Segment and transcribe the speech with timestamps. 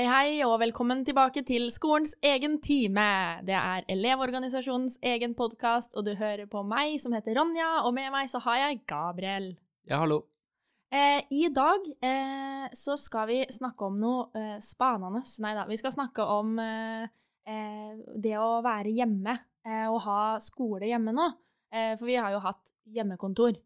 [0.00, 3.02] Hei, hei, og velkommen tilbake til skolens egen time.
[3.44, 8.08] Det er Elevorganisasjonens egen podkast, og du hører på meg, som heter Ronja, og med
[8.14, 9.50] meg så har jeg Gabriel.
[9.84, 10.22] Ja, hallo.
[10.88, 15.20] Eh, I dag eh, så skal vi snakke om noe eh, spanende.
[15.44, 17.04] Nei da, vi skal snakke om eh,
[17.44, 17.92] eh,
[18.24, 21.30] det å være hjemme eh, og ha skole hjemme nå.
[21.76, 23.60] for vi har jo hatt hjemmekontor.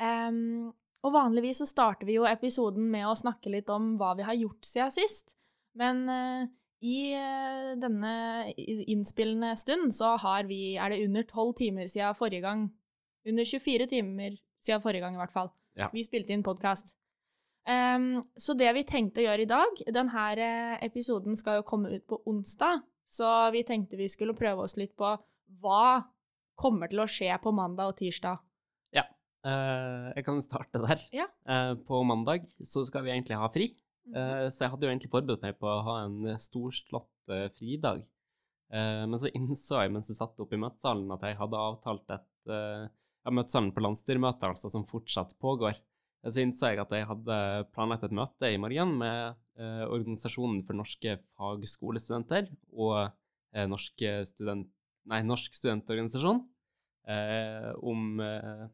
[0.00, 0.72] Um,
[1.04, 4.40] og vanligvis så starter vi jo episoden med å snakke litt om hva vi har
[4.40, 5.35] gjort siden sist.
[5.76, 6.48] Men uh,
[6.84, 8.14] i uh, denne
[8.56, 10.14] innspillende stund så
[10.48, 12.68] vi, er det under tolv timer siden forrige gang.
[13.26, 15.50] Under 24 timer siden forrige gang, i hvert fall.
[15.76, 15.90] Ja.
[15.92, 16.96] Vi spilte inn podkast.
[17.66, 21.96] Um, så det vi tenkte å gjøre i dag Denne eh, episoden skal jo komme
[21.96, 25.08] ut på onsdag, så vi tenkte vi skulle prøve oss litt på
[25.58, 26.04] hva
[26.54, 28.38] kommer til å skje på mandag og tirsdag.
[28.94, 29.02] Ja,
[29.42, 31.02] uh, jeg kan starte der.
[31.14, 31.26] Ja.
[31.42, 33.72] Uh, på mandag så skal vi egentlig ha fri.
[34.14, 37.12] Uh, så jeg hadde jo egentlig forberedt meg på å ha en storslått
[37.56, 38.04] fridag.
[38.70, 42.52] men så innså jeg mens jeg satt oppe i møtesalen at jeg hadde avtalt et
[42.52, 45.74] ja, møtesalen på landsstyremøtet, altså, som fortsatt pågår.
[46.26, 47.38] Så innså jeg at jeg hadde
[47.74, 49.42] planlagt et møte i morgen med
[49.90, 53.10] Organisasjonen for norske fagskolestudenter og
[53.70, 54.70] norske student,
[55.10, 56.42] nei, Norsk studentorganisasjon
[57.08, 58.66] eh, om eh,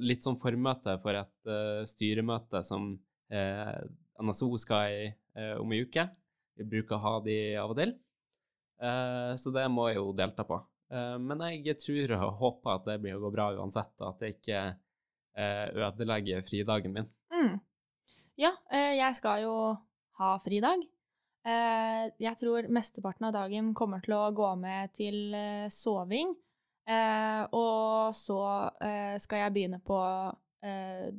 [0.00, 2.92] litt sånn formøte for et styremøte som
[4.20, 6.06] NSO skal i eh, om ei uke.
[6.58, 7.94] Vi bruker å ha de av og til.
[8.80, 10.60] Eh, så det må jeg jo delta på.
[10.90, 14.30] men jeg tror og håper at det blir å gå bra uansett, og at det
[14.32, 14.62] ikke
[15.86, 17.06] ødelegger fridagen min.
[17.30, 17.60] Mm.
[18.34, 19.52] Ja, jeg skal jo
[20.18, 20.82] ha fridag.
[22.18, 25.30] jeg tror mesteparten av dagen kommer til å gå med til
[25.70, 26.34] soving.
[26.90, 28.40] Eh, og så
[28.82, 29.98] eh, skal jeg begynne på
[30.66, 31.10] eh,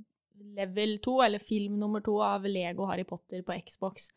[0.57, 4.09] level to, eller film nummer to av Lego Harry Potter på Xbox,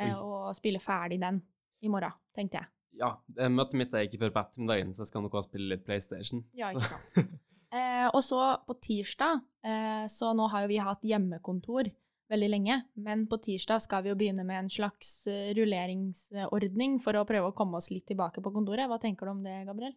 [0.00, 1.42] eh, og spille ferdig den
[1.82, 2.70] i morgen, tenkte jeg.
[3.00, 3.14] Ja,
[3.48, 6.44] møtet mitt er ikke før på ettermiddagen, så jeg skal nok også spille litt PlayStation.
[6.58, 7.32] Ja, ikke sant.
[7.72, 8.36] Eh, og så
[8.68, 11.88] på tirsdag, eh, så nå har jo vi hatt hjemmekontor
[12.28, 15.24] veldig lenge, men på tirsdag skal vi jo begynne med en slags
[15.56, 18.90] rulleringsordning for å prøve å komme oss litt tilbake på kontoret.
[18.92, 19.96] Hva tenker du om det, Gabriel?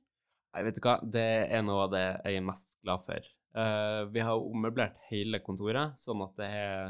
[0.55, 3.27] Nei, vet du hva, det er noe av det jeg er mest glad for.
[3.55, 6.89] Uh, vi har ommøblert hele kontoret, sånn at det er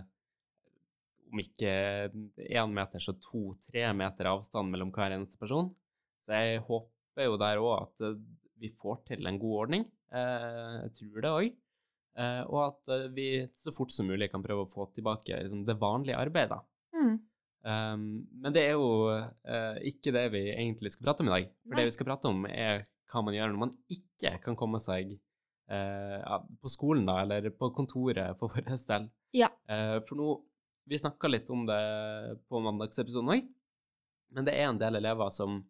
[1.29, 1.73] om ikke
[2.45, 5.69] én meter, så to-tre meter avstand mellom hver eneste person.
[6.25, 8.17] Så jeg håper jo der òg at uh,
[8.61, 9.85] vi får til en god ordning.
[10.09, 11.61] Uh, jeg tror det òg.
[12.47, 13.27] og at vi
[13.59, 16.61] så fort som mulig kan prøve å få tilbake liksom, det vanlige arbeidet.
[16.95, 17.17] Mm.
[17.67, 18.05] Um,
[18.39, 19.11] men det er jo
[19.83, 21.49] ikke det vi egentlig skal prate om i dag.
[21.65, 21.81] For Nei.
[21.81, 25.15] det vi skal prate om, er hva man gjør når man ikke kan komme seg
[25.15, 25.19] eh,
[25.69, 29.07] ja, på skolen, da, eller på kontoret for vår del.
[29.35, 29.51] Ja.
[29.69, 30.33] Eh, for nå
[30.85, 31.77] Vi snakka litt om det
[32.45, 33.47] på mandagsepisoden òg,
[34.37, 35.63] men det er en del elever som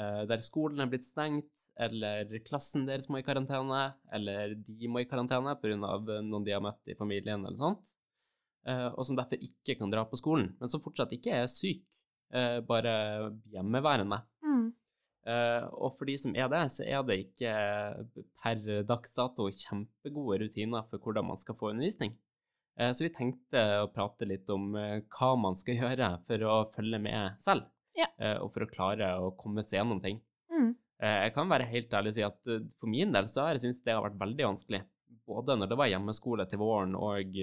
[0.00, 3.82] eh, der skolen er blitt stengt, eller klassen deres må i karantene,
[4.12, 5.76] eller de må i karantene pga.
[5.76, 7.84] noen de har møtt i familien, eller sånt,
[8.64, 11.84] eh, og som derfor ikke kan dra på skolen, men som fortsatt ikke er syk,
[12.32, 12.94] eh, bare
[13.52, 14.22] hjemmeværende.
[15.22, 17.52] Uh, og for de som er det, så er det ikke
[18.42, 22.16] per dags dato kjempegode rutiner for hvordan man skal få undervisning.
[22.80, 26.56] Uh, så vi tenkte å prate litt om uh, hva man skal gjøre for å
[26.74, 27.68] følge med selv,
[27.98, 28.08] ja.
[28.40, 30.18] og for å klare å komme seg gjennom ting.
[30.52, 30.72] Mm.
[31.00, 32.50] jeg kan være helt ærlig og si at
[32.80, 34.80] for min del så har jeg syntes det har vært veldig vanskelig.
[35.28, 37.36] Både når det var hjemmeskole til våren, og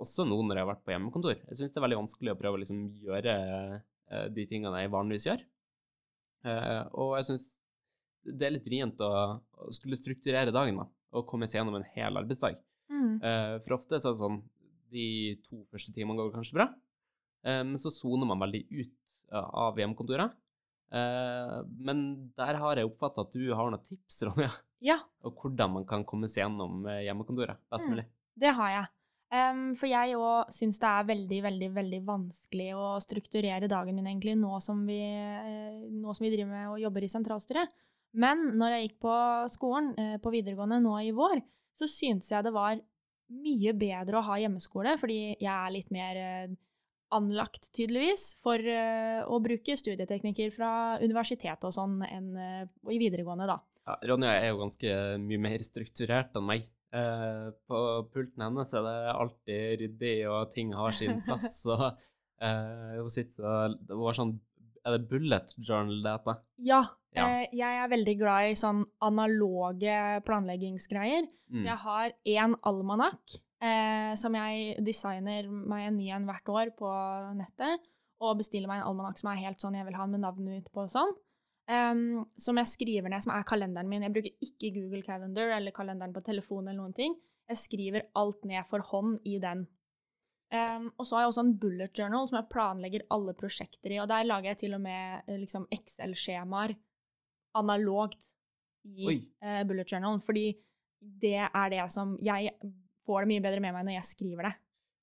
[0.00, 1.38] også nå når jeg har vært på hjemmekontor.
[1.38, 3.34] Jeg syns det er veldig vanskelig å prøve å liksom gjøre
[4.34, 5.46] de tingene jeg vanligvis gjør.
[6.46, 7.48] Uh, og jeg syns
[8.24, 9.10] det er litt vrient å,
[9.72, 10.86] skulle strukturere dagen da,
[11.16, 12.58] og komme seg gjennom en hel arbeidsdag.
[12.92, 13.16] Mm.
[13.22, 14.38] Uh, for ofte så er det sånn
[14.90, 15.08] de
[15.46, 16.68] to første timene går kanskje bra,
[17.46, 18.96] uh, men så soner man veldig ut
[19.30, 20.32] av hjemmekontoret.
[20.90, 21.98] men
[22.34, 24.48] der har jeg oppfatta at du har noen tips, Ronja,
[24.82, 24.96] ja.
[25.22, 27.92] og hvordan man kan komme seg gjennom hjemmekontoret best mm.
[27.92, 28.06] mulig.
[28.34, 28.88] Det har jeg.
[29.30, 34.08] Um, for jeg òg syns det er veldig, veldig veldig vanskelig å strukturere dagen min,
[34.10, 37.70] egentlig, nå som vi, eh, nå som vi driver med og jobber i sentralstyret.
[38.18, 39.18] Men når jeg gikk på
[39.52, 41.44] skolen uh, på videregående nå i vår,
[41.78, 42.80] så syntes jeg det var
[43.30, 46.58] mye bedre å ha hjemmeskole, fordi jeg er litt mer uh,
[47.14, 50.72] anlagt, tydeligvis, for å bruke studieteknikker fra
[51.02, 52.28] universitetet og sånn enn
[52.86, 53.56] i videregående, da.
[53.82, 56.68] Ja, Ronja er jo ganske mye mer strukturert enn meg.
[56.90, 61.60] Uh, på pulten hennes er det alltid ryddig, og ting har sin plass.
[61.70, 64.32] og uh, hun sitter og Hun har sånn
[64.80, 66.40] Er det bullet journal det heter?
[66.66, 66.80] Ja.
[67.14, 67.28] ja.
[67.28, 71.30] Uh, jeg er veldig glad i sånn analoge planleggingsgreier.
[71.50, 71.62] Mm.
[71.62, 73.40] Så jeg har én almanakk
[74.16, 76.90] som jeg designer meg en ny en hvert år på
[77.36, 77.82] nettet.
[78.24, 80.70] og bestiller meg en almanakk som er helt sånn jeg vil ha med navnet mitt
[80.72, 81.12] på og sånn.
[81.70, 84.02] Um, som jeg skriver ned, som er kalenderen min.
[84.02, 87.14] Jeg bruker ikke Google Calendar eller kalenderen på telefonen eller noen ting.
[87.50, 89.66] Jeg skriver alt ned for hånd i den.
[90.50, 94.00] Um, og så har jeg også en bullet journal som jeg planlegger alle prosjekter i.
[94.02, 96.74] Og der lager jeg til og med eh, liksom Excel-skjemaer
[97.60, 98.30] analogt
[98.90, 100.24] i uh, bullet journalen.
[100.26, 100.48] Fordi
[101.22, 102.50] det er det som Jeg
[103.06, 104.54] får det mye bedre med meg når jeg skriver det.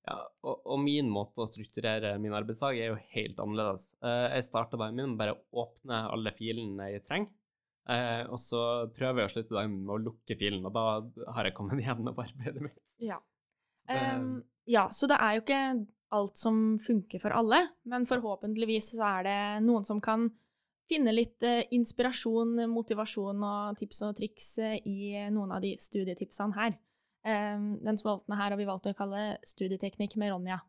[0.08, 3.90] Ja, og, og, min måte å strukturere min arbeidsdag er jo helt annerledes.
[4.00, 7.34] Uh, jeg starter dagen min med bare å åpne alle filene jeg trenger.
[7.88, 8.62] Uh, og så
[8.96, 10.86] prøver jeg å slutte dagen med å lukke filen, og da
[11.36, 12.80] har jeg kommet gjennom arbeidet mitt.
[13.04, 13.20] Ja.
[13.88, 15.62] Det, um, ja, så det er jo ikke
[16.16, 20.28] alt som funker for alle, men forhåpentligvis så er det noen som kan
[20.88, 26.76] finne litt uh, inspirasjon, motivasjon og tips og triks i noen av de studietipsene her.
[27.28, 30.62] Um, den spalten her har vi valgt å kalle Studieteknikk med Ronja.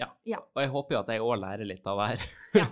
[0.00, 0.08] Ja.
[0.26, 0.40] ja.
[0.56, 2.24] Og jeg håper jo at jeg òg lærer litt av det her.
[2.62, 2.66] ja.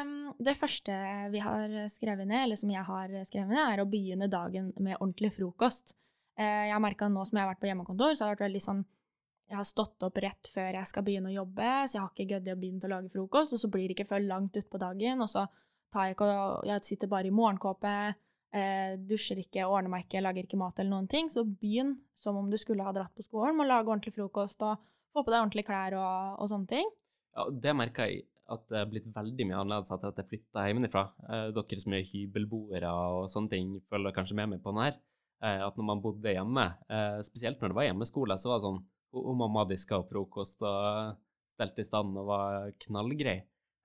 [0.00, 0.14] um,
[0.46, 0.96] det første
[1.32, 4.96] vi har skrevet ned, eller som jeg har skrevet ned, er å begynne dagen med
[5.00, 5.96] ordentlig frokost.
[6.38, 8.48] Uh, jeg har merka nå som jeg har vært på hjemmekontor, så har det vært
[8.50, 8.84] veldig sånn
[9.44, 12.30] Jeg har stått opp rett før jeg skal begynne å jobbe, så jeg har ikke
[12.30, 14.80] gødd i å begynne å lage frokost, og så blir det ikke før langt utpå
[14.80, 15.44] dagen, og så
[15.92, 16.30] tar jeg ikke
[16.70, 17.92] Jeg sitter bare i morgenkåpe
[18.54, 21.30] eh, dusjer ikke, ordner meg ikke, lager ikke mat eller noen ting.
[21.32, 24.62] Så begynn som om du skulle ha dratt på skolen, med å lage ordentlig frokost
[24.64, 24.78] og
[25.14, 26.94] få på deg ordentlige klær og, og sånne ting.
[27.34, 28.24] Ja, det merker jeg
[28.54, 31.04] at det er blitt veldig mye annerledes etter at jeg flytta hjemmefra.
[31.28, 34.98] Eh, dere som er hybelboere og sånne ting, følger kanskje med meg på den her.
[35.44, 38.68] Eh, at når man bodde hjemme, eh, spesielt når det var hjemmeskole, så var det
[38.68, 38.82] sånn
[39.14, 41.18] og mamma diska opp frokost og
[41.54, 43.36] stelte i stand og var knallgrei.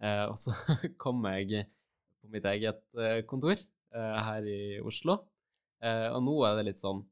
[0.02, 0.56] Eh, og så
[1.04, 1.68] kom jeg
[2.20, 3.60] på mitt eget eh, kontor
[3.96, 5.20] her i Oslo.
[5.80, 7.06] Eh, og nå er det litt sånn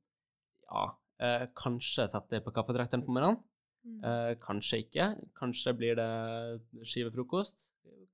[0.67, 0.89] Ja,
[1.23, 3.43] eh, kanskje setter jeg på kaffedrakteren på morgenen.
[3.87, 4.35] Mm.
[4.43, 5.05] kanskje ikke.
[5.39, 6.07] Kanskje blir det
[6.91, 7.55] skivefrokost.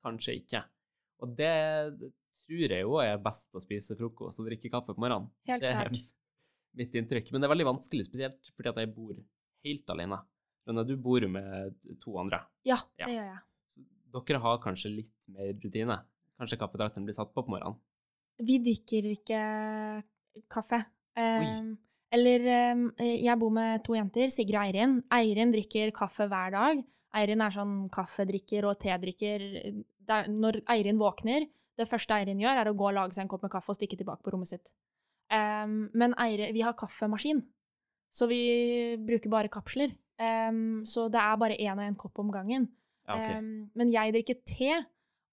[0.06, 0.60] Kanskje ikke.
[1.26, 1.50] Og det
[2.44, 5.32] tror jeg jo er best å spise frokost og drikke kaffe på morgenen.
[5.50, 5.90] Helt det er
[6.78, 7.32] mitt inntrykk.
[7.34, 9.18] Men det er veldig vanskelig, spesielt fordi at jeg bor
[9.66, 10.22] helt alene.
[10.70, 12.44] Men du bor med to andre.
[12.70, 13.16] Ja, det ja.
[13.16, 13.42] gjør jeg.
[14.14, 15.98] dere har kanskje litt mer rutine.
[16.38, 17.82] Kanskje kaffedrakteren blir satt på på morgenen?
[18.42, 19.42] Vi drikker ikke
[20.52, 20.80] kaffe.
[21.14, 21.76] Um,
[22.14, 24.96] eller um, Jeg bor med to jenter, Sigrid og Eirin.
[25.14, 26.84] Eirin drikker kaffe hver dag.
[27.14, 29.46] Eirin er sånn kaffedrikker og tedrikker.
[30.04, 31.46] Der, når Eirin våkner,
[31.78, 33.78] det første Eirin gjør, er å gå og lage seg en kopp med kaffe og
[33.78, 34.74] stikke tilbake på rommet sitt.
[35.34, 37.44] Um, men Eirin, vi har kaffemaskin,
[38.14, 38.42] så vi
[39.02, 39.94] bruker bare kapsler.
[40.86, 42.70] så det er bare én og én kopp om gangen.
[43.08, 43.42] Ja, okay.
[43.76, 44.76] men jeg drikker te.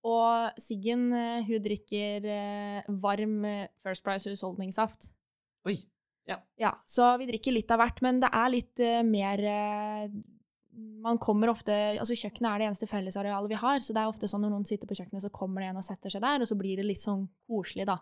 [0.06, 5.10] Og Siggen eh, hun drikker eh, varm eh, First Price husholdningssaft.
[5.68, 5.76] Oi.
[6.28, 6.38] Ja.
[6.60, 6.70] ja.
[6.88, 9.40] Så vi drikker litt av hvert, men det er litt mer
[11.02, 14.28] Man kommer ofte Altså, kjøkkenet er det eneste fellesarealet vi har, så det er ofte
[14.30, 16.48] sånn når noen sitter på kjøkkenet, så kommer det en og setter seg der, og
[16.48, 17.98] så blir det litt sånn koselig, da.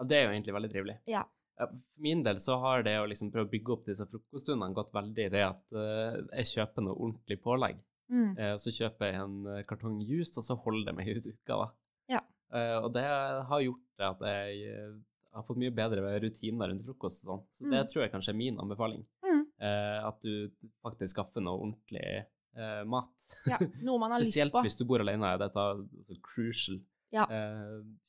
[0.00, 0.96] Ja, det er jo egentlig veldig trivelig.
[1.12, 1.22] Ja.
[1.60, 4.92] For min del så har det å liksom prøve å bygge opp disse frokoststundene gått
[4.98, 7.78] veldig i det at jeg kjøper noe ordentlig pålegg.
[8.08, 8.32] Mm.
[8.38, 11.58] Eh, så kjøper jeg en eh, kartong juice, og så holder det meg ut uka,
[11.60, 11.68] da.
[12.16, 12.22] Ja.
[12.56, 14.96] Eh, og det har gjort at jeg eh,
[15.36, 17.46] har fått mye bedre rutiner rundt frokost og sånn.
[17.58, 17.72] Så mm.
[17.74, 19.04] det tror jeg kanskje er min anbefaling.
[19.26, 19.42] Mm.
[19.68, 23.12] Eh, at du faktisk skaffer noe ordentlig eh, mat.
[23.48, 24.38] Ja, noe man har lyst på.
[24.38, 26.80] Spesielt hvis du bor alene, er dette altså, crucial.
[27.08, 27.22] Ja.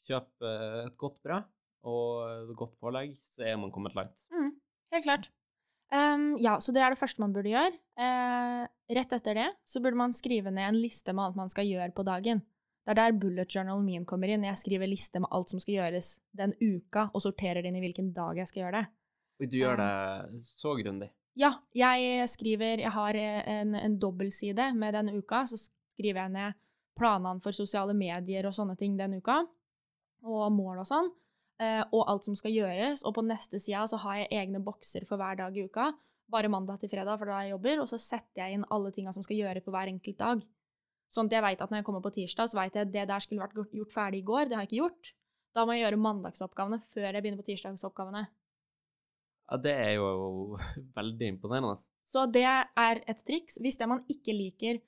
[0.03, 1.46] kjøp et godt brød
[1.88, 4.25] og godt pålegg, så er man kommet langt.
[4.36, 4.50] Mm.
[4.91, 5.29] Helt klart.
[5.89, 7.74] Um, ja, så det er det første man burde gjøre.
[7.98, 11.65] Uh, rett etter det så burde man skrive ned en liste med alt man skal
[11.65, 12.43] gjøre på dagen.
[12.86, 14.46] Det er der bullet journalen min kommer inn.
[14.46, 17.84] Jeg skriver liste med alt som skal gjøres den uka, og sorterer det inn i
[17.84, 18.86] hvilken dag jeg skal gjøre det.
[19.39, 21.10] Og du gjør det så grundig?
[21.39, 25.46] Ja, jeg skriver Jeg har en, en dobbeltside med den uka.
[25.46, 26.58] Så skriver jeg ned
[27.00, 29.41] planene for sosiale medier og sånne ting den uka,
[30.25, 31.12] og mål og sånn.
[31.60, 33.04] Eh, og alt som skal gjøres.
[33.08, 35.92] Og på neste sida så har jeg egne bokser for hver dag i uka.
[36.32, 37.84] Bare mandag til fredag, for da jeg jobber.
[37.84, 40.44] Og så setter jeg inn alle tinga som skal gjøre på hver enkelt dag.
[41.10, 43.08] Sånn at jeg veit at når jeg kommer på tirsdag, så veit jeg at det
[43.10, 44.48] der skulle vært gjort ferdig i går.
[44.48, 45.13] Det har jeg ikke gjort.
[45.58, 48.28] Da må jeg gjøre mandagsoppgavene før jeg begynner på tirsdagsoppgavene.
[49.50, 50.60] Ja, det er jo
[51.00, 51.80] veldig imponerende.
[52.10, 53.58] Så det er et triks.
[53.62, 54.80] Hvis det man ikke liker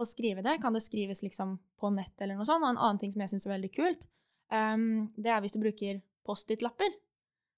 [0.00, 2.64] å skrive det, kan det skrives liksom på nett eller noe sånt.
[2.64, 4.08] Og en annen ting som jeg syns er veldig kult,
[4.52, 6.96] um, det er hvis du bruker Post-It-lapper.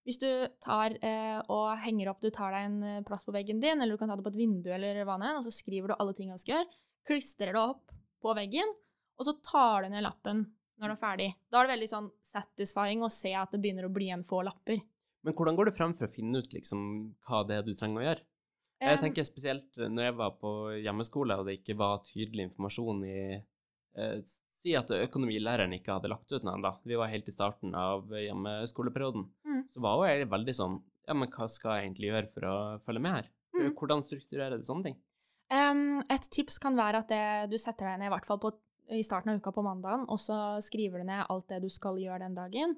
[0.08, 0.28] Hvis du
[0.64, 3.96] tar eh, og henger opp Du tar deg en eh, plass på veggen din, eller
[3.96, 5.96] du kan ta det på et vindu, eller hva det er, og så skriver du
[5.98, 8.72] alle tingene du skal gjøre, klistrer det opp på veggen,
[9.18, 10.46] og så tar du ned lappen
[10.78, 11.28] når du er ferdig.
[11.50, 14.40] Da er det veldig sånn satisfying å se at det begynner å bli igjen få
[14.46, 14.80] lapper.
[15.26, 16.82] Men hvordan går det frem for å finne ut liksom
[17.26, 18.24] hva det er du trenger å gjøre?
[18.78, 23.18] Jeg tenker spesielt når jeg var på hjemmeskole og det ikke var tydelig informasjon i
[23.34, 24.20] eh,
[24.66, 26.72] Si at økonomilæreren ikke hadde lagt ut noe ennå.
[26.88, 29.26] Vi var helt i starten av hjemmeskoleperioden.
[29.46, 29.60] Mm.
[29.70, 32.56] Så var hun egentlig veldig sånn Ja, men hva skal jeg egentlig gjøre for å
[32.84, 33.28] følge med her?
[33.56, 33.70] Mm.
[33.78, 34.98] Hvordan strukturerer du sånne ting?
[35.48, 38.50] Um, et tips kan være at det, du setter deg ned i hvert fall på,
[38.92, 41.96] i starten av uka på mandagen, og så skriver du ned alt det du skal
[42.00, 42.76] gjøre den dagen.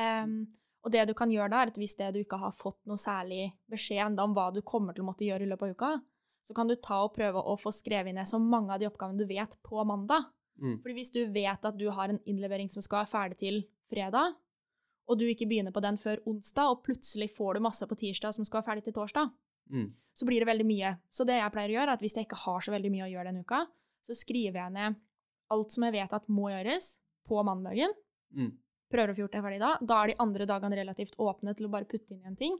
[0.00, 0.38] Um,
[0.86, 3.00] og det du kan gjøre da, er at hvis det du ikke har fått noe
[3.00, 5.92] særlig beskjed om hva du kommer til å måtte gjøre i løpet av uka,
[6.46, 9.18] så kan du ta og prøve å få skrevet ned så mange av de oppgavene
[9.18, 10.28] du vet på mandag.
[10.60, 10.78] Mm.
[10.82, 14.34] Fordi hvis du vet at du har en innlevering som skal være ferdig til fredag,
[15.06, 18.34] og du ikke begynner på den før onsdag, og plutselig får du masse på tirsdag
[18.34, 19.30] som skal være ferdig til torsdag,
[19.66, 19.92] Mm.
[20.14, 20.90] så blir det veldig mye.
[21.10, 23.02] Så det jeg pleier å gjøre, er at hvis jeg ikke har så veldig mye
[23.02, 23.66] å gjøre den uka,
[24.06, 24.94] så skriver jeg ned
[25.50, 27.90] alt som jeg vet at må gjøres, på mandagen.
[28.32, 28.52] Mm.
[28.92, 29.72] Prøver å få gjort det ferdig da.
[29.82, 32.58] Da er de andre dagene relativt åpne til å bare putte inn igjen ting.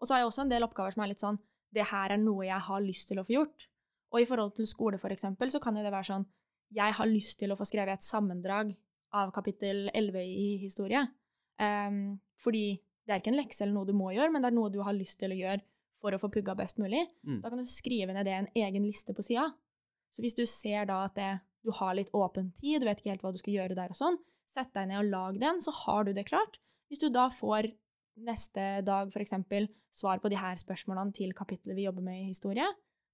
[0.00, 1.38] Og så har jeg også en del oppgaver som er litt sånn
[1.70, 3.66] Det her er noe jeg har lyst til å få gjort.
[4.12, 6.24] Og i forhold til skole, for eksempel, så kan jo det være sånn
[6.74, 8.74] Jeg har lyst til å få skrevet et sammendrag
[9.16, 11.00] av kapittel 11 i historie.
[11.58, 14.56] Um, fordi det er ikke en lekse eller noe du må gjøre, men det er
[14.58, 15.62] noe du har lyst til å gjøre
[15.98, 17.00] for å få pugga best mulig.
[17.26, 17.40] Mm.
[17.42, 19.48] Da kan du skrive ned det i en egen liste på sida.
[20.14, 21.32] Så hvis du ser da at det,
[21.66, 23.98] du har litt åpen tid, du vet ikke helt hva du skal gjøre der og
[23.98, 24.18] sånn,
[24.54, 26.60] sett deg ned og lag den, så har du det klart.
[26.88, 27.72] Hvis du da får
[28.28, 32.66] neste dag eksempel svar på de her spørsmålene til kapittelet vi jobber med i historie,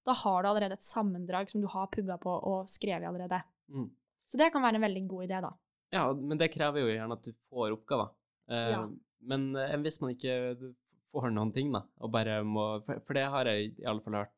[0.05, 3.41] da har du allerede et sammendrag som du har pugga på og skrevet allerede.
[3.69, 3.89] Mm.
[4.29, 5.51] Så det kan være en veldig god idé, da.
[5.93, 8.09] Ja, men det krever jo gjerne at du får oppgaver.
[8.49, 8.87] Eh, Ja.
[9.25, 10.73] Men eh, hvis man ikke
[11.11, 14.33] får noen ting, da, og bare må For, det har jeg i alle fall hørt,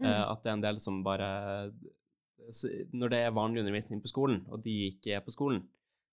[0.00, 0.30] eh, Mm.
[0.32, 1.72] at det er en del som bare
[2.92, 5.62] Når det er vanlig undervisning på skolen, og de ikke er på skolen,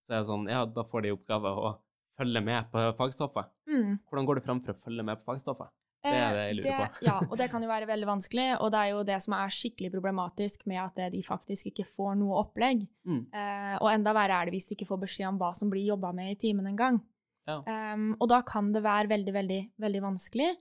[0.08, 1.74] så er det sånn Ja, da får de oppgave å
[2.18, 3.50] følge med på fagstoffet.
[3.68, 4.00] Mm.
[4.10, 5.70] Hvordan går du fram for å følge med på fagstoffet?
[6.04, 7.06] Det er det jeg lurer det, på.
[7.08, 9.56] ja, og det kan jo være veldig vanskelig, og det er jo det som er
[9.56, 12.84] skikkelig problematisk med at eh, de faktisk ikke får noe opplegg.
[13.08, 13.24] Mm.
[13.32, 15.88] Eh, og enda verre er det hvis de ikke får beskjed om hva som blir
[15.88, 17.02] jobba med i timen en gang.
[17.48, 17.60] Ja.
[17.68, 20.52] Um, og da kan det være veldig, veldig, veldig vanskelig.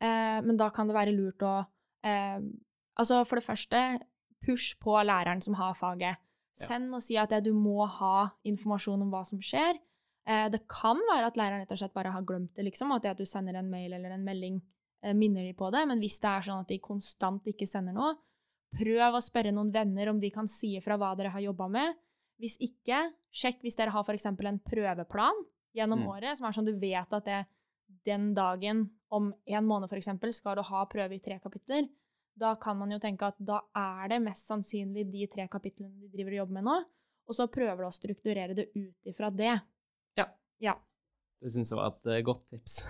[0.00, 1.58] Eh, men da kan det være lurt å
[2.06, 2.40] eh,
[3.00, 3.78] Altså, for det første,
[4.44, 6.20] push på læreren som har faget.
[6.60, 9.78] Send og si at eh, du må ha informasjon om hva som skjer.
[10.28, 13.06] Eh, det kan være at læreren rett og slett bare har glemt det, liksom, at
[13.06, 14.66] det at du sender en mail eller en melding eh,
[15.16, 15.86] minner de på det.
[15.88, 18.14] Men hvis det er sånn at de konstant ikke sender noe,
[18.76, 21.96] prøv å spørre noen venner om de kan si ifra hva dere har jobba med.
[22.40, 24.26] Hvis ikke, sjekk hvis dere har f.eks.
[24.26, 25.40] en prøveplan
[25.76, 26.08] gjennom Mm.
[26.08, 27.40] året, som er sånn du vet at det,
[28.06, 30.08] den dagen om en måned f.eks.
[30.36, 31.88] skal du ha prøve i tre kapitler.
[32.38, 36.08] Da kan man jo tenke at da er det mest sannsynlig de tre kapitlene de
[36.08, 36.76] driver og jobber med nå,
[37.28, 39.60] og så prøver du å strukturere det ut ifra det.
[40.16, 40.26] Ja.
[40.60, 40.74] Ja.
[41.42, 42.84] Det syns jeg var et eh, godt tips.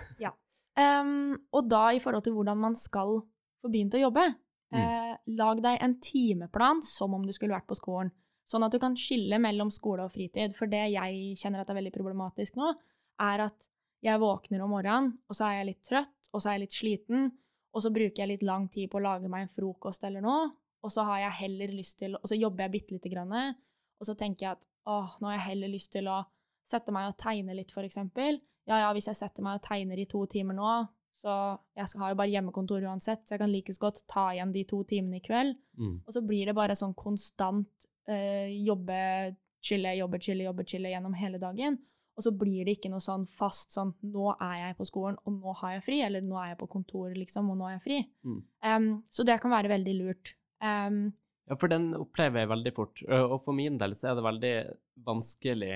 [0.81, 3.19] Ehm, og da i forhold til hvordan man skal
[3.61, 4.25] få begynt å jobbe,
[4.71, 4.79] Mm.
[4.79, 8.11] eh, lag deg en timeplan som om du skulle vært på skolen.
[8.47, 10.55] Sånn at du kan skille mellom skole og fritid.
[10.55, 12.73] For det jeg kjenner at er veldig problematisk nå,
[13.19, 13.67] er at
[14.01, 16.77] jeg våkner om morgenen, og så er jeg litt trøtt, og så er jeg litt
[16.79, 17.31] sliten,
[17.73, 20.51] og så bruker jeg litt lang tid på å lage meg en frokost eller noe,
[20.83, 23.55] og så har jeg heller lyst til Og så jobber jeg bitte lite grann,
[23.99, 26.25] og så tenker jeg at åh, nå har jeg heller lyst til å
[26.65, 28.39] sette meg og tegne litt, for eksempel.
[28.71, 30.71] Ja, ja, hvis jeg setter meg og tegner i to timer nå,
[31.19, 31.33] så
[31.77, 34.53] jeg skal- har jo bare hjemmekontor uansett, så jeg kan like så godt ta igjen
[34.55, 35.57] de to timene i kveld.
[35.77, 35.97] Mm.
[36.07, 37.67] Og så blir det bare sånn konstant
[38.07, 41.77] eh, jobbe, chille, jobbe, chille, jobbe, chille gjennom hele dagen.
[42.17, 45.33] Og så blir det ikke noe sånn fast sånn nå er jeg på skolen, og
[45.37, 47.83] nå har jeg fri, eller nå er jeg på kontoret, liksom, og nå er jeg
[47.85, 47.99] fri.
[48.25, 48.41] Mm.
[48.63, 50.33] Um, så det kan være veldig lurt.
[50.61, 51.13] Um,
[51.49, 53.01] Ja, for den opplever jeg veldig fort.
[53.09, 55.71] Og for min del så er det veldig vanskelig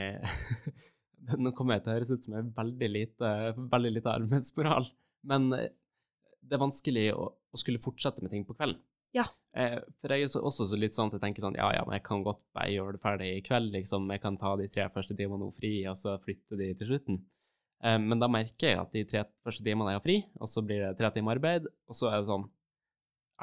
[1.44, 3.32] Nå kommer jeg til å høres ut som jeg veldig lite,
[3.72, 4.90] veldig lite arbeidsmoral,
[5.32, 5.70] men eh,
[6.46, 8.82] det er vanskelig å, å skulle fortsette med ting på kvelden.
[9.16, 9.24] Ja.
[9.56, 11.86] Eh, for jeg er jo også så litt sånn at jeg tenker sånn, ja, ja,
[11.88, 14.10] men jeg kan godt bare gjøre det ferdig i kveld, liksom.
[14.12, 17.22] Jeg kan ta de tre første timene nå fri, og så flytte de til slutten.
[17.86, 20.62] Eh, men da merker jeg at de tre første timene jeg har fri, og så
[20.68, 22.46] blir det tre timer arbeid, og så er det sånn,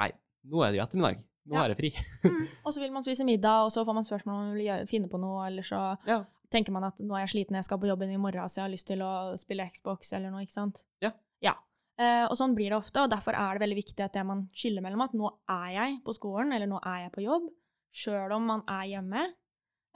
[0.03, 0.11] nei,
[0.53, 1.23] nå er det jo ettermiddag.
[1.49, 1.65] Nå Ja.
[1.65, 1.91] er jeg fri.
[2.29, 4.67] mm, og så vil man spise middag, og så får man spørsmål om man vil
[4.69, 6.21] gjøre, finne på noe, eller så Ja.
[6.52, 8.66] Tenker man at nå er jeg sliten, jeg skal på jobben i morgen, så jeg
[8.66, 10.82] har lyst til å spille Xbox eller noe, ikke sant?
[11.04, 11.12] Ja.
[11.44, 11.56] Ja.
[12.00, 14.47] Eh, og sånn blir det ofte, og derfor er det veldig viktig at det man
[14.56, 17.49] skiller mellom at nå er jeg på skolen, eller nå er jeg på jobb,
[17.92, 19.25] sjøl om man er hjemme,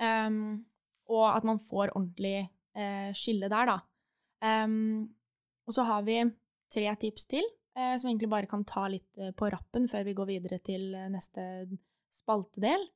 [0.02, 0.40] um,
[1.08, 2.38] og at man får ordentlig
[2.76, 3.78] eh, skille der, da.
[4.44, 5.06] Um,
[5.66, 6.18] og så har vi
[6.72, 7.46] tre tips til,
[7.76, 10.92] eh, som egentlig bare kan ta litt eh, på rappen før vi går videre til
[10.94, 11.66] eh, neste
[12.20, 12.86] spaltedel.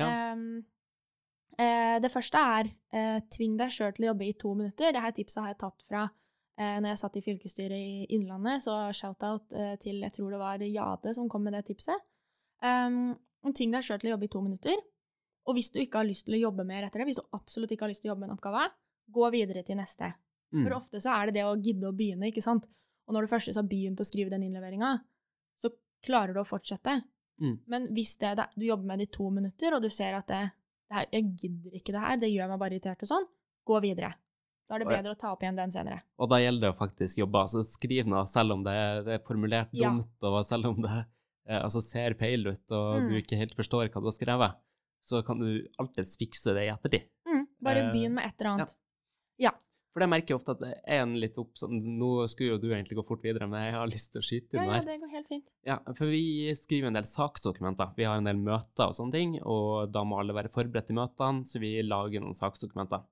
[0.00, 0.08] Ja.
[0.08, 0.42] Eh,
[1.58, 4.92] det første er eh, tving deg sjøl til å jobbe i to minutter.
[4.94, 6.04] Dette tipset har jeg tatt fra
[6.58, 10.42] eh, når jeg satt i fylkesstyret i Innlandet, så shout-out eh, til jeg tror det
[10.42, 12.06] var Jade som kom med det tipset.
[12.62, 13.16] Um,
[13.54, 14.80] tving deg sjøl til å jobbe i to minutter.
[15.48, 17.72] Og hvis du ikke har lyst til å jobbe mer etter det, hvis du absolutt
[17.72, 18.64] ikke har lyst til å jobbe med en oppgave,
[19.08, 20.10] gå videre til neste.
[20.52, 20.64] Mm.
[20.64, 22.66] For ofte så er det det å gidde å begynne, ikke sant.
[23.08, 24.98] Og når du først har begynt å skrive den innleveringa,
[25.62, 25.72] så
[26.04, 26.98] klarer du å fortsette.
[27.40, 27.54] Mm.
[27.70, 30.42] Men hvis det, du jobber med det i to minutter, og du ser at det
[30.90, 33.26] her, jeg gidder ikke det her, det gjør meg bare irritert og sånn,
[33.68, 34.14] gå videre.
[34.68, 36.02] Da er det bedre å ta opp igjen den senere.
[36.20, 37.40] Og da gjelder det å faktisk jobbe.
[37.40, 39.88] Altså, skriv noe selv om det er, det er formulert Ja.
[39.88, 41.06] dumt, og selv om det
[41.48, 43.22] eh, altså, ser feil ut, og du Mm.
[43.22, 44.56] ikke helt forstår hva du har skrevet,
[45.02, 47.08] så kan du alltids fikse det i ettertid.
[47.26, 48.74] Mm, bare Eh, begynn med et eller annet.
[49.94, 52.66] For jeg merker ofte at det er en litt opp sånn Nå skulle jo du
[52.68, 54.88] egentlig gå fort videre, men jeg har lyst til å skyte Ja, inn ja, der.
[54.90, 55.46] det går helt fint.
[55.66, 57.94] Ja, for vi skriver en del saksdokumenter.
[57.96, 60.98] Vi har en del møter og sånne ting, og da må alle være forberedt i
[60.98, 63.06] møtene, så vi lager noen saksdokumenter.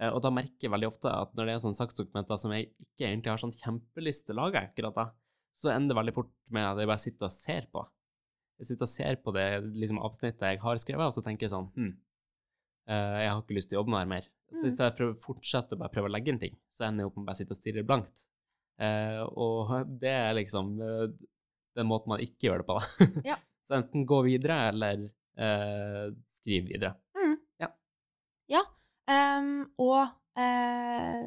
[0.00, 2.68] Eh, Og da merker jeg veldig ofte at når det er sånne saksdokumenter som jeg
[2.68, 5.06] ikke egentlig har sånn kjempelyst til å lage akkurat da,
[5.56, 7.82] så ender det veldig fort med at jeg bare sitter og ser på.
[8.60, 11.52] Jeg sitter og ser på det liksom, avsnittet jeg har skrevet, og så tenker jeg
[11.56, 11.92] sånn hm,
[12.90, 14.24] jeg har ikke lyst til å jobbe med det mer.
[14.50, 17.10] Så hvis jeg fortsetter for å bare prøve å legge inn ting, så ender jeg
[17.10, 18.24] opp med å bare sitte og stirre blankt.
[18.82, 19.70] Eh, og
[20.02, 21.04] det er liksom eh,
[21.78, 22.80] den måten man ikke gjør det på.
[23.28, 23.38] Ja.
[23.68, 25.06] så enten gå videre, eller
[25.38, 26.96] eh, skriv videre.
[28.50, 28.64] Ja.
[29.06, 31.18] ehm, og uh,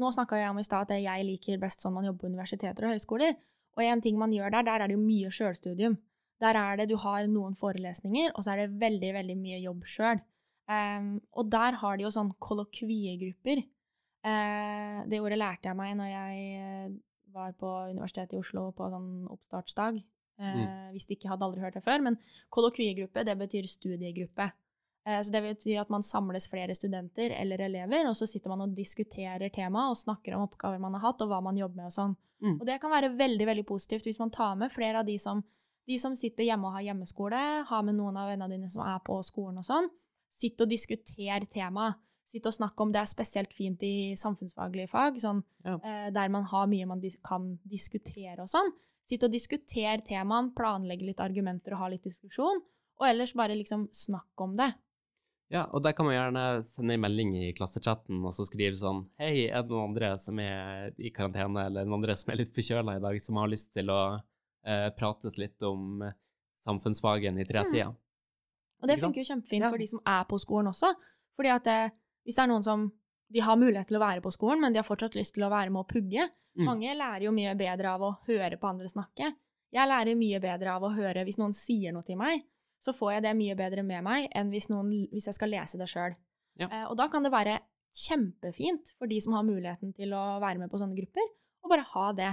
[0.00, 2.86] nå snakka jeg om i stad at jeg liker best sånn man jobber på universiteter
[2.86, 3.36] og høyskoler.
[3.76, 5.98] Og en ting man gjør der, der er det jo mye sjølstudium.
[6.40, 9.84] Der er det du har noen forelesninger, og så er det veldig, veldig mye jobb
[9.88, 10.20] sjøl.
[10.66, 13.62] Og der har de jo sånn kollokviegrupper.
[14.26, 16.94] Uh, det ordet lærte jeg meg når jeg eh,
[17.36, 20.00] var på Universitetet i Oslo på sånn oppstartsdag.
[20.36, 22.02] Eh, Hvis de ikke hadde aldri hørt det før.
[22.04, 22.18] Men
[22.52, 24.50] kollokviegruppe, det betyr studiegruppe.
[25.06, 28.72] Så det betyr at man samles flere studenter eller elever, og så sitter man og
[28.74, 31.94] diskuterer temaet og snakker om oppgaver man har hatt, og hva man jobber med og
[31.94, 32.16] sånn.
[32.42, 32.56] Mm.
[32.56, 35.44] Og det kan være veldig veldig positivt hvis man tar med flere av de som,
[35.86, 38.98] de som sitter hjemme og har hjemmeskole, har med noen av vennene dine som er
[39.06, 39.86] på skolen og sånn.
[40.36, 41.96] Sitt og diskuter temaet.
[42.28, 45.76] Sitt og snakk om det er spesielt fint i samfunnsfaglige fag, sånn, Ja.
[45.78, 48.72] eh, der man har mye man dis kan diskutere og sånn.
[49.08, 52.60] Sitt og diskuter temaene, planlegge litt argumenter og ha litt diskusjon.
[52.98, 54.74] Og ellers bare liksom snakk om det.
[55.48, 59.04] Ja, og der kan man gjerne sende en melding i klassechatten og så skrive sånn
[59.20, 62.52] Hei, er det noen andre som er i karantene, eller noen andre som er litt
[62.56, 64.00] forkjøla i dag, som har lyst til å
[64.66, 66.16] eh, prates litt om eh,
[66.66, 67.92] samfunnsfagen i tretida?
[68.82, 69.70] Og det funker jo kjempefint Ja.
[69.70, 70.94] for de som er på skolen også.
[71.36, 71.92] Fordi at det,
[72.24, 72.92] hvis det er noen som
[73.32, 75.50] de har mulighet til å være på skolen, men de har fortsatt lyst til å
[75.50, 76.28] være med å pugge.
[76.56, 76.64] Mm.
[76.64, 79.32] Mange lærer jo mye bedre av å høre på andre snakke.
[79.72, 82.44] Jeg lærer mye bedre av å høre hvis noen sier noe til meg,
[82.80, 85.76] så får jeg det mye bedre med meg enn hvis, noen, hvis jeg skal lese
[85.78, 86.14] det sjøl.
[86.56, 86.68] Ja.
[86.70, 87.58] Eh, og da kan det være
[87.96, 91.26] kjempefint for de som har muligheten til å være med på sånne grupper,
[91.64, 92.32] å bare ha det.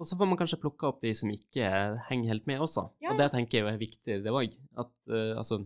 [0.00, 1.68] Og så får man kanskje plukke opp de som ikke
[2.08, 2.88] henger helt med også.
[3.04, 4.54] Ja, Og det tenker jeg er viktig, det òg.
[4.80, 5.60] At uh, altså,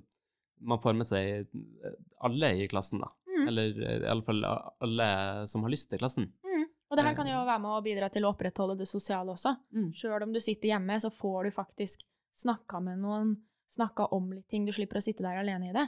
[0.61, 1.95] man får med seg eh,
[2.27, 3.13] alle i klassen, da.
[3.29, 3.45] Mm.
[3.51, 4.51] Eller iallfall i
[4.87, 5.09] alle
[5.51, 6.31] som har lyst til klassen.
[6.45, 6.65] Mm.
[6.91, 9.53] Og det her kan jo være med å bidra til å opprettholde det sosiale også.
[9.75, 9.91] Mm.
[9.97, 12.05] Sjøl om du sitter hjemme, så får du faktisk
[12.37, 13.35] snakka med noen,
[13.73, 14.67] snakka om litt ting.
[14.69, 15.87] Du slipper å sitte der alene i det.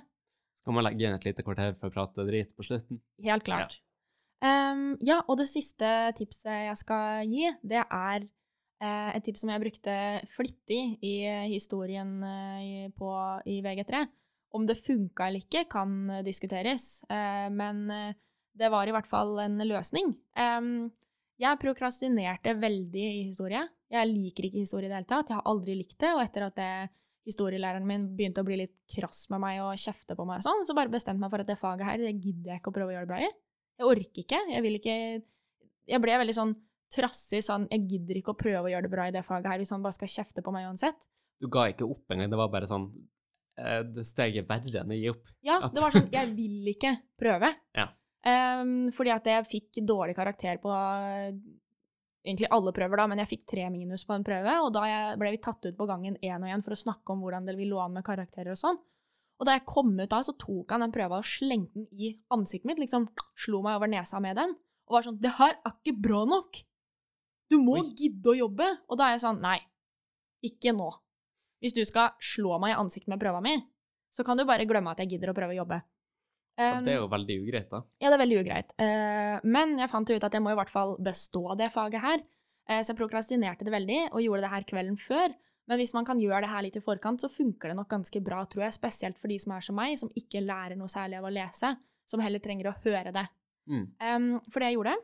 [0.58, 3.00] Så kan man legge inn et lite kvarter for å prate drit på slutten.
[3.24, 3.78] Helt klart.
[4.44, 8.26] Ehm, ja, og det siste tipset jeg skal gi, det er
[8.84, 9.96] uh, et tips som jeg brukte
[10.30, 11.16] flittig i
[11.50, 13.10] historien uh, på,
[13.50, 14.04] i VG3.
[14.54, 18.14] Om det funka eller ikke, kan eh, diskuteres, uh, men eh,
[18.56, 20.14] det var i hvert fall en løsning.
[20.40, 20.86] Um,
[21.38, 23.60] jeg prokrastinerte veldig i historie.
[23.92, 25.28] Jeg liker ikke historie i det hele tatt.
[25.28, 26.70] Jeg har aldri likt det, og etter at det,
[27.28, 30.64] historielæreren min begynte å bli litt krass med meg og kjefte på meg og sånn,
[30.64, 32.76] så bare bestemte jeg meg for at det faget her, det gidder jeg ikke å
[32.78, 33.28] prøve å gjøre det bra i.
[33.78, 34.40] Jeg orker ikke.
[34.52, 34.96] Jeg vil ikke
[35.88, 36.56] Jeg ble veldig sånn
[36.92, 39.60] trassig sånn Jeg gidder ikke å prøve å gjøre det bra i det faget her
[39.60, 40.98] hvis han bare skal kjefte på meg uansett.
[41.38, 42.88] Du ga ikke opp engang, det var bare sånn
[43.60, 45.30] eh, Det steget verre enn å gi opp.
[45.46, 47.52] Ja, det var sånn Jeg vil ikke prøve.
[47.78, 47.90] Ja.
[48.28, 50.72] Um, fordi at jeg fikk dårlig karakter på
[52.28, 54.82] egentlig alle prøver, da, men jeg fikk tre minus på en prøve, og da
[55.20, 57.54] ble vi tatt ut på gangen én og én for å snakke om hvordan det
[57.56, 58.80] vi lå an med karakterer og sånn.
[59.38, 62.12] Og da jeg kom ut da, så tok han den prøva og slengte den i
[62.34, 63.06] ansiktet mitt, liksom
[63.38, 64.56] slo meg over nesa med den,
[64.88, 66.62] og var sånn 'Det her er ikke bra nok!
[67.48, 67.94] Du må Oi.
[67.94, 69.58] gidde å jobbe!' Og da er jeg sånn 'Nei,
[70.42, 70.90] ikke nå.
[71.62, 73.56] Hvis du skal slå meg i ansiktet med prøva mi,
[74.14, 75.82] så kan du bare glemme at jeg gidder å prøve å jobbe.'
[76.58, 77.84] Um, det er jo veldig ugreit, da.
[78.02, 78.72] ja, det er veldig ugreit.
[78.82, 82.18] Uh, men jeg fant ut at jeg må i hvert fall bestå det faget her.
[82.66, 85.36] uh, så jeg prokrastinerte det veldig, og gjorde det her kvelden før.
[85.68, 88.22] Men hvis man kan gjøre det her litt i forkant, så funker det nok ganske
[88.24, 88.76] bra, tror jeg.
[88.78, 91.74] Spesielt for de som er som meg, som ikke lærer noe særlig av å lese,
[92.08, 93.26] som heller trenger å høre det.
[93.68, 93.84] Mm.
[94.00, 94.94] Um, for det jeg gjorde,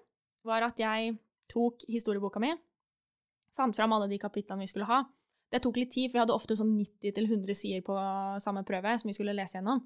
[0.48, 1.18] var at jeg
[1.52, 2.54] tok historieboka mi,
[3.54, 5.02] fant fram alle de kapitlene vi skulle ha.
[5.52, 7.96] Det tok litt tid, for vi hadde ofte sånn 90-100 sider på
[8.42, 9.84] samme prøve som vi skulle lese gjennom.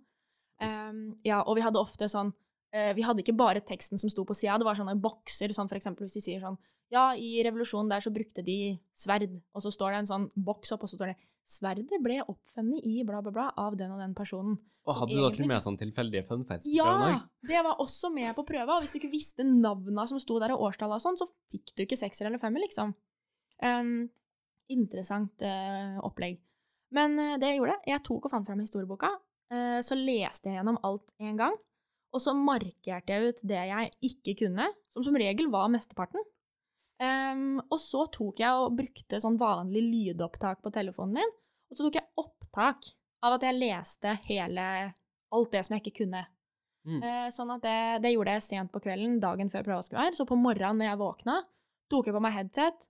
[0.63, 4.25] Um, ja, og vi hadde ofte sånn uh, Vi hadde ikke bare teksten som sto
[4.27, 6.59] på sida, det var sånne bokser, sånn for eksempel hvis de sier sånn
[6.95, 10.73] Ja, i revolusjonen der så brukte de sverd, og så står det en sånn boks
[10.73, 14.03] opp, og så står det Sverdet ble oppfunnet i bla, bla, bla av den og
[14.03, 14.59] den personen.
[14.85, 16.85] Og hadde du dere egentlig- med sånn tilfeldige fun facts på Ja!
[16.85, 17.29] prøven òg?
[17.49, 20.53] Det var også med på prøva, og hvis du ikke visste navna som sto der,
[20.53, 22.95] og årstallet og sånn, så fikk du ikke sekser eller femmer, liksom.
[23.63, 24.11] Um,
[24.69, 26.39] interessant uh, opplegg.
[26.93, 29.09] Men uh, det jeg gjorde, jeg tok og fant fram historieboka,
[29.53, 31.57] uh, så leste jeg gjennom alt en gang,
[32.13, 36.21] og så markerte jeg ut det jeg ikke kunne, som som regel var mesteparten.
[37.03, 41.37] Ehm, og så tok jeg og brukte sånn vanlig lydopptak på telefonen min,
[41.71, 42.91] og så tok jeg opptak
[43.27, 44.67] av at jeg leste hele
[45.35, 46.25] alt det som jeg ikke kunne.
[46.89, 47.01] Mm.
[47.03, 50.17] Uh, sånn at det, det gjorde jeg sent på kvelden, dagen før prøva skulle være.
[50.17, 51.39] Så på morgenen når jeg våkna,
[51.93, 52.87] tok jeg på meg headset,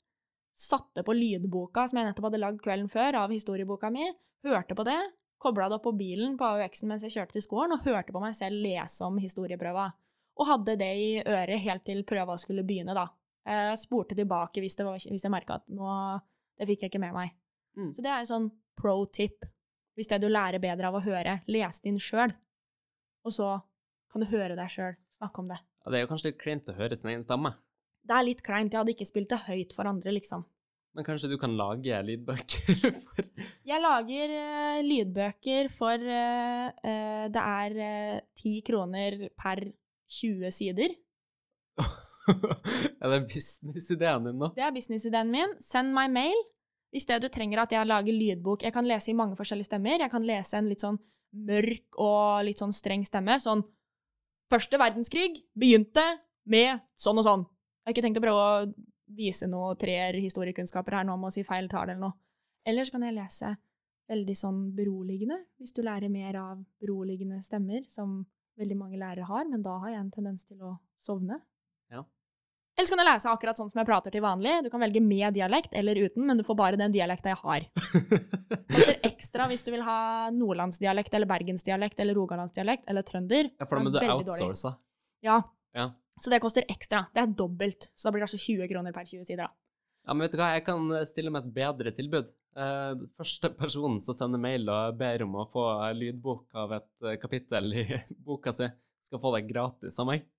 [0.59, 4.07] satte på lydboka som jeg nettopp hadde lagd kvelden før av historieboka mi,
[4.47, 4.99] hørte på det,
[5.43, 8.23] kobla det opp på bilen på AUX-en mens jeg kjørte til skolen, og hørte på
[8.23, 9.91] meg selv lese om historieprøva.
[10.39, 13.09] Og hadde det i øret helt til prøva skulle begynne, da.
[13.49, 15.89] Eh, spurte tilbake hvis, det var, hvis jeg merka at nå
[16.59, 17.37] Det fikk jeg ikke med meg.
[17.79, 17.93] Mm.
[17.95, 19.47] Så det er en sånn pro tip.
[19.95, 22.35] Hvis det du lærer bedre av å høre, les det inn sjøl.
[23.27, 23.53] Og så
[24.11, 25.59] kan du høre deg sjøl snakke om det.
[25.85, 27.55] Ja, det er jo kanskje litt kleint å høre sin egen stemme,
[28.09, 28.73] Det er litt kleint.
[28.73, 30.45] Jeg hadde ikke spilt det høyt for andre, liksom.
[30.99, 33.27] men kanskje du kan lage lydbøker for
[33.71, 39.63] Jeg lager uh, lydbøker for uh, uh, Det er ti kroner per
[40.11, 40.99] 20 sider.
[43.03, 44.53] Er det businessideen din nå?
[44.57, 45.55] Det er businessideen min.
[45.65, 46.39] Send meg mail
[46.95, 48.65] hvis det du trenger at jeg lager lydbok.
[48.65, 50.01] Jeg kan lese i mange forskjellige stemmer.
[50.01, 51.01] Jeg kan lese en litt sånn
[51.49, 53.37] mørk og litt sånn streng stemme.
[53.43, 53.65] Sånn
[54.49, 56.03] Første verdenskrig begynte
[56.49, 57.43] med sånn og sånn.
[57.45, 58.53] Jeg har ikke tenkt å prøve å
[59.19, 62.17] vise noe treer historiekunnskaper her nå om å si feil tall eller noe.
[62.69, 63.51] Eller så kan jeg lese
[64.09, 68.23] veldig sånn beroligende, hvis du lærer mer av beroligende stemmer, som
[68.59, 71.39] veldig mange lærere har, men da har jeg en tendens til å sovne.
[71.93, 72.03] Ja.
[72.79, 74.53] Eller så kan jeg lese akkurat sånn som jeg prater til vanlig.
[74.63, 77.65] Du kan velge med dialekt eller uten, men du får bare den dialekta jeg har.
[78.77, 79.99] Koster ekstra hvis du vil ha
[80.31, 83.51] nordlandsdialekt eller bergensdialekt eller rogalandsdialekt eller trønder.
[83.59, 84.77] Ja, for da må er du outsource.
[85.27, 85.41] Ja.
[85.75, 85.89] Ja.
[86.23, 87.09] Så det koster ekstra.
[87.15, 87.91] Det er dobbelt.
[87.99, 89.51] Så da blir det altså 20 kroner per 20 sider, da.
[90.07, 92.31] Ja, men vet du hva, jeg kan stille med et bedre tilbud.
[92.63, 95.67] Eh, første personen som sender mail og ber om å få
[95.99, 97.85] lydbok av et eh, kapittel i
[98.27, 98.71] boka si,
[99.11, 100.31] skal få det gratis av meg.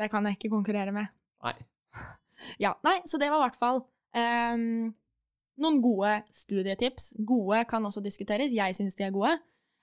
[0.00, 1.12] Det kan jeg ikke konkurrere med.
[1.44, 1.56] Nei.
[2.56, 3.82] Ja, nei, så det var i hvert fall
[4.16, 4.86] um,
[5.60, 7.10] noen gode studietips.
[7.28, 8.54] Gode kan også diskuteres.
[8.56, 9.34] Jeg syns de er gode.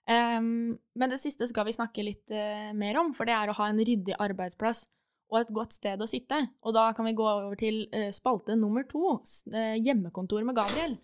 [0.09, 3.57] Um, men det siste skal vi snakke litt uh, mer om, for det er å
[3.59, 4.87] ha en ryddig arbeidsplass
[5.27, 6.39] og et godt sted å sitte.
[6.63, 9.19] Og da kan vi gå over til uh, spalte nummer to,
[9.51, 10.97] eh, hjemmekontor med Gabriel.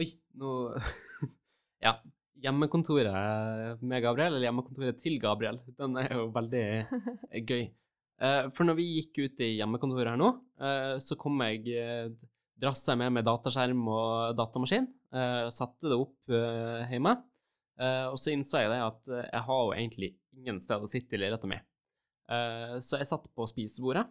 [0.00, 0.52] Oi, nå
[1.86, 1.98] Ja.
[2.36, 6.64] Hjemmekontoret med Gabriel, eller hjemmekontoret til Gabriel, den er jo veldig
[7.48, 7.62] gøy.
[8.22, 12.08] Eh, For når vi gikk ut i hjemmekontoret her nå, eh, så kom jeg eh,
[12.56, 14.86] Drassa jeg med meg dataskjerm og datamaskin,
[15.52, 16.32] satte det opp
[16.88, 17.10] hjemme.
[18.08, 21.20] Og så innså jeg det at jeg har jo egentlig ingen sted å sitte i
[21.20, 21.60] leiligheten min.
[22.32, 24.06] Eh, Så jeg satt på spisebordet,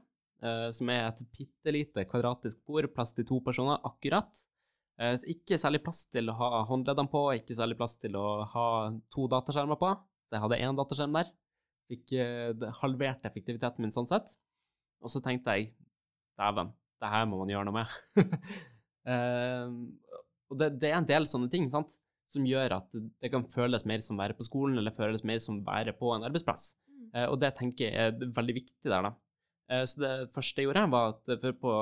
[0.77, 4.29] som er et bitte lite kvadratisk bord, plass til to personer, akkurat.
[5.25, 8.67] Ikke særlig plass til å ha håndleddene på, ikke særlig plass til å ha
[9.09, 9.89] to dataskjermer på.
[10.29, 11.33] Så jeg hadde én dataskjerm der.
[11.91, 14.33] Fikk eh, halvert effektiviteten min sånn sett.
[15.03, 15.73] Og så tenkte jeg
[16.39, 16.71] dæven,
[17.01, 17.99] det her må man gjøre noe med.
[19.05, 19.67] Eh,
[20.49, 21.91] og det, det er en del sånne ting sant,
[22.33, 22.87] som gjør at
[23.21, 25.93] det kan føles mer som å være på skolen, eller føles mer som å være
[25.93, 26.71] på en arbeidsplass.
[27.13, 29.13] Eh, og det tenker jeg er veldig viktig der, da.
[29.71, 31.75] Eh, så det første jeg gjorde, var at for på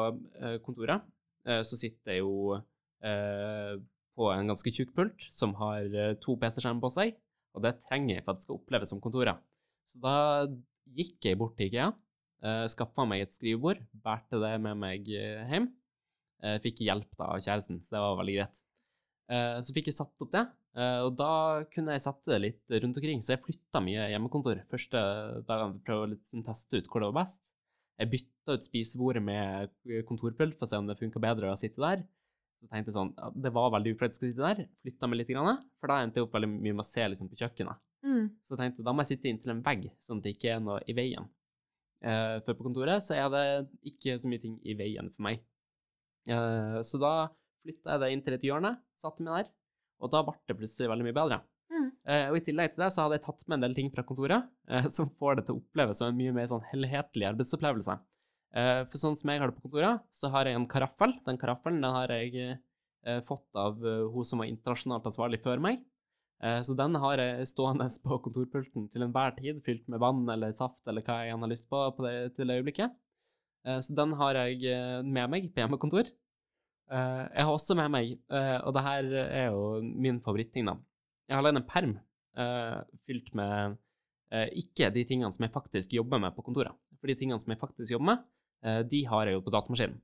[0.66, 1.04] kontoret
[1.48, 2.60] eh, så sitter jeg jo
[3.04, 3.74] eh,
[4.13, 5.88] på en ganske tjukk pult som har
[6.22, 7.16] to PC-skjermer på seg,
[7.58, 9.42] og det trenger jeg for at det skal oppleves som kontoret.
[9.94, 10.18] Så da
[10.98, 11.92] gikk jeg bort til IKEA,
[12.44, 15.70] uh, skaffa meg et skrivebord, bærte det med meg eh, hjem.
[16.44, 18.58] Eh, fikk hjelp da av kjæresten, så det var veldig greit.
[19.32, 20.44] Eh, så fikk jeg satt opp det,
[20.76, 23.24] eh, og da kunne jeg sette det litt rundt omkring.
[23.24, 25.04] Så jeg flytta mye hjemmekontor første
[25.48, 27.40] dagene prøve å liksom teste ut hvor det var best.
[28.02, 29.72] Jeg bytta ut spisebordet med
[30.10, 32.04] kontorpult for å se om det funka bedre å sitte der.
[32.63, 34.67] Så tenkte jeg sånn, ja, Det var veldig upraktisk å sitte der.
[34.86, 37.30] Flytta meg litt, grann, for da endte jeg opp veldig mye med å se liksom,
[37.32, 37.82] på kjøkkenet.
[38.04, 38.26] Mm.
[38.43, 40.63] Så jeg tenkte da må jeg sitte inntil en vegg, sånn at det ikke er
[40.63, 41.28] noe i veien.
[42.04, 43.45] Eh, for på kontoret så er det
[43.93, 45.43] ikke så mye ting i veien for meg.
[46.28, 47.13] Eh, så da
[47.63, 49.52] flytta jeg det inn til et hjørne, satte meg der,
[50.04, 51.39] og da ble det plutselig veldig mye bedre.
[51.73, 51.88] Mm.
[52.06, 54.04] Eh, og i tillegg til det så hadde jeg tatt med en del ting fra
[54.08, 57.97] kontoret eh, som får det til å oppleves som en mye mer sånn helhetlig arbeidsopplevelse.
[58.54, 61.16] Eh, for sånn som jeg har det på kontoret, så har jeg en karaffel.
[61.26, 65.63] Den karaffelen den har jeg eh, fått av eh, hun som var internasjonalt ansvarlig før
[65.63, 65.82] meg.
[66.68, 70.82] Så den har jeg stående på kontorpulten til enhver tid, fylt med vann eller saft
[70.92, 72.98] eller hva jeg har lyst på, på det, til det øyeblikket.
[73.86, 76.10] Så den har jeg med meg på hjemmekontor.
[76.92, 80.76] Jeg har også med meg, og det her er jo min favoritting, da.
[81.32, 81.96] Jeg har lagd en perm
[83.08, 83.80] fylt med
[84.52, 86.76] ikke de tingene som jeg faktisk jobber med på kontoret.
[87.00, 88.28] For de tingene som jeg faktisk jobber med,
[88.63, 89.97] de har jeg jo på datamaskinen.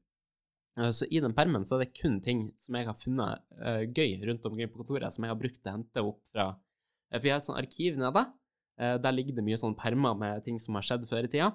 [0.79, 3.85] Eh, Så i den permen så er det kun ting som jeg har funnet eh,
[3.87, 6.45] gøy rundt omkring på kontoret, som jeg har brukt til å hente opp fra
[7.11, 8.25] eh, For jeg har et sånt arkiv nede.
[8.79, 11.51] Eh, der ligger det mye sånn permer med ting som har skjedd før i tida.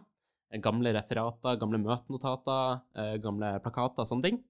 [0.52, 4.42] Eh, gamle referater, gamle møtenotater, eh, gamle plakater, og sånne ting.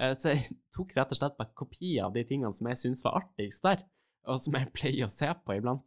[0.00, 3.04] Eh, så jeg tok rett og slett bare kopi av de tingene som jeg syns
[3.06, 3.84] var artigst der,
[4.28, 5.86] og som jeg pleier å se på iblant.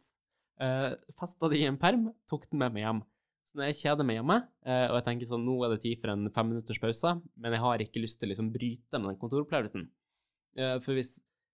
[1.18, 2.98] Festa de i en perm, tok den med meg hjem.
[3.54, 4.36] Så når jeg kjeder meg hjemme,
[4.66, 7.54] eh, og jeg tenker sånn, nå er det tid for en fem minutters pause, men
[7.54, 9.84] jeg har ikke lyst til å liksom bryte med den kontoropplevelsen.
[10.58, 11.12] Eh, for hvis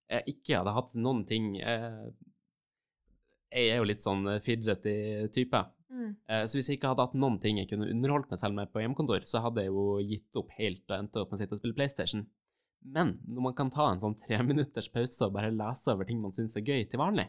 [0.08, 2.06] jeg ikke hadde hatt noen ting eh,
[3.52, 5.60] Jeg er jo litt sånn fidgety type.
[5.90, 6.12] Mm.
[6.46, 8.78] Så hvis jeg ikke hadde hatt noen ting jeg kunne underholdt meg selv med på
[8.78, 11.60] hjemmekontor, så hadde jeg jo gitt opp helt og endte opp med å sitte og
[11.60, 12.22] spille PlayStation.
[12.94, 16.36] Men når man kan ta en sånn treminutters pause og bare lese over ting man
[16.36, 17.26] syns er gøy til vanlig,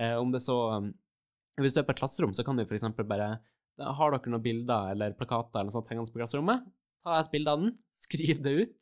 [0.00, 0.56] om det så
[1.60, 2.88] Hvis du er på et klasserom, så kan du f.eks.
[3.04, 3.34] bare
[3.80, 6.66] Har dere noen bilder eller plakater eller noe sånt hengende på klasserommet?
[7.04, 8.76] Ta et bilde av den, skriv det ut,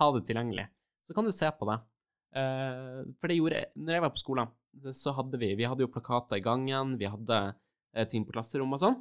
[0.00, 0.68] ha det tilgjengelig.
[1.06, 1.78] Så kan du se på det.
[2.36, 4.50] Eh, for det gjorde jeg Når jeg var på skolen,
[4.92, 7.38] så hadde vi Vi hadde jo plakater i gangen, vi hadde
[7.94, 8.98] eh, ting på klasserommet og sånn.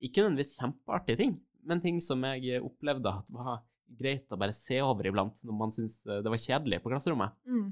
[0.00, 1.34] Ikke nødvendigvis kjempeartige ting,
[1.68, 3.60] men ting som jeg opplevde at var
[3.98, 7.36] greit å bare se over iblant når man syntes eh, det var kjedelig på klasserommet.
[7.44, 7.70] Mm.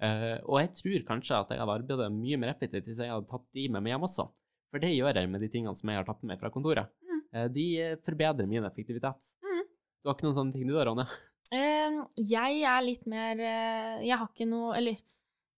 [0.00, 3.28] Uh, og jeg tror kanskje at jeg hadde arbeidet mye mer effektivt hvis jeg hadde
[3.28, 4.24] tatt de med meg hjem også.
[4.70, 6.90] For det gjør jeg med de tingene som jeg har tatt med fra kontoret.
[7.02, 7.20] Mm.
[7.34, 9.32] Eh, de eh, forbedrer min effektivitet.
[9.42, 9.64] Mm.
[10.00, 11.08] Du har ikke noen sånne ting du da, Ronja?
[11.50, 15.00] Uh, jeg er litt mer uh, Jeg har ikke noe Eller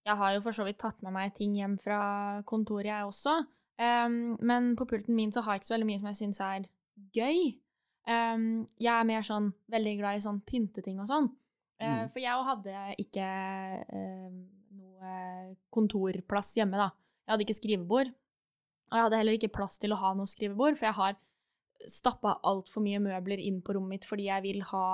[0.06, 1.98] jeg har jo for så vidt tatt med meg ting hjem fra
[2.48, 3.34] kontoret, jeg også.
[3.76, 6.40] Um, men på pulten min så har jeg ikke så veldig mye som jeg syns
[6.42, 6.64] er
[7.14, 7.42] gøy.
[8.08, 11.28] Um, jeg er mer sånn veldig glad i sånn pynteting og sånn.
[11.76, 12.10] Uh, Mm.
[12.14, 13.28] For jeg hadde ikke
[14.80, 15.14] noe
[15.74, 16.90] kontorplass hjemme, da.
[17.26, 18.12] Jeg hadde ikke skrivebord.
[18.92, 21.14] Og jeg hadde heller ikke plass til å ha noe skrivebord, for jeg har
[21.88, 24.88] stappa altfor mye møbler inn på rommet mitt fordi jeg vil ha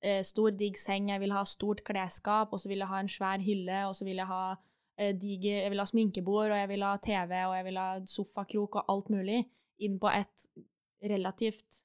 [0.00, 3.12] eh, stor, digg seng, jeg vil ha stort klesskap, og så vil jeg ha en
[3.12, 4.42] svær hylle, og så vil jeg ha
[4.96, 7.88] eh, diger Jeg vil ha sminkebord, og jeg vil ha TV, og jeg vil ha
[8.16, 9.40] sofakrok og alt mulig
[9.84, 10.48] inn på et
[11.04, 11.82] relativt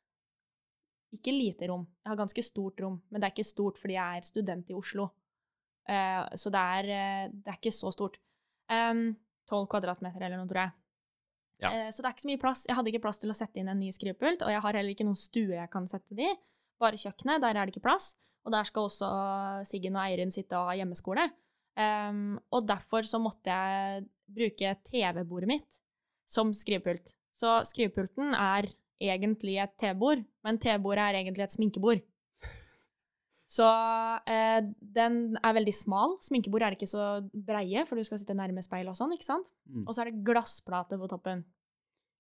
[1.12, 1.88] ikke lite rom.
[2.04, 4.78] Jeg har ganske stort rom, men det er ikke stort fordi jeg er student i
[4.78, 5.10] Oslo.
[5.90, 8.20] Eh, så det er, eh, det er ikke så stort.
[9.50, 10.76] Tolv kvadratmeter eller noe, tror jeg.
[11.60, 11.72] Ja.
[11.72, 12.64] Eh, så det er ikke så mye plass.
[12.70, 14.96] Jeg hadde ikke plass til å sette inn en ny skrivepult, og jeg har heller
[14.96, 16.32] ikke noen stue jeg kan sette de.
[16.80, 18.14] Bare kjøkkenet, der er det ikke plass.
[18.48, 19.10] Og der skal også
[19.68, 21.28] Siggen og Eirin sitte og ha hjemmeskole.
[21.80, 25.80] Um, og derfor så måtte jeg bruke TV-bordet mitt
[26.30, 27.14] som skrivepult.
[27.36, 28.70] Så skrivepulten er
[29.00, 32.02] egentlig et TV-bord, men TV-bordet er egentlig et sminkebord.
[33.50, 33.66] Så
[34.30, 36.18] eh, den er veldig smal.
[36.22, 39.48] Sminkebord er ikke så breie, for du skal sitte nærme speilet og sånn, ikke sant?
[39.66, 39.88] Mm.
[39.88, 41.42] Og så er det glassplate på toppen.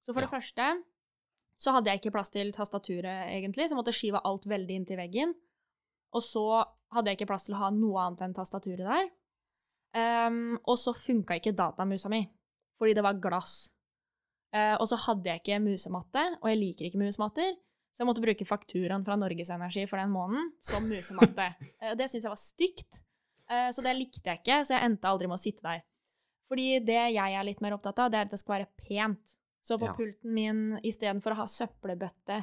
[0.05, 0.25] Så for Ja.
[0.25, 0.69] det første
[1.59, 4.97] så hadde jeg ikke plass til tastaturet, egentlig, så jeg måtte skive alt veldig inntil
[4.97, 5.33] veggen.
[6.15, 6.43] Og så
[6.95, 9.09] hadde jeg ikke plass til å ha noe annet enn tastaturet der.
[9.93, 12.23] Um, og så funka ikke datamusa mi,
[12.79, 13.71] fordi det var glass.
[14.55, 17.53] Uh, og så hadde jeg ikke musematte, og jeg liker ikke musematter,
[17.99, 21.49] så jeg måtte bruke fakturaen fra Norges Energi for den måneden som musematte.
[21.83, 23.01] Eh, det syntes jeg var stygt,
[23.51, 25.81] eh, så det likte jeg ikke, så jeg endte aldri med å sitte der.
[26.47, 29.35] Fordi det jeg er litt mer opptatt av, det er at det skal være pent.
[29.61, 29.93] Så på Ja.
[29.93, 32.39] pulten min, istedenfor å ha søppelbøtte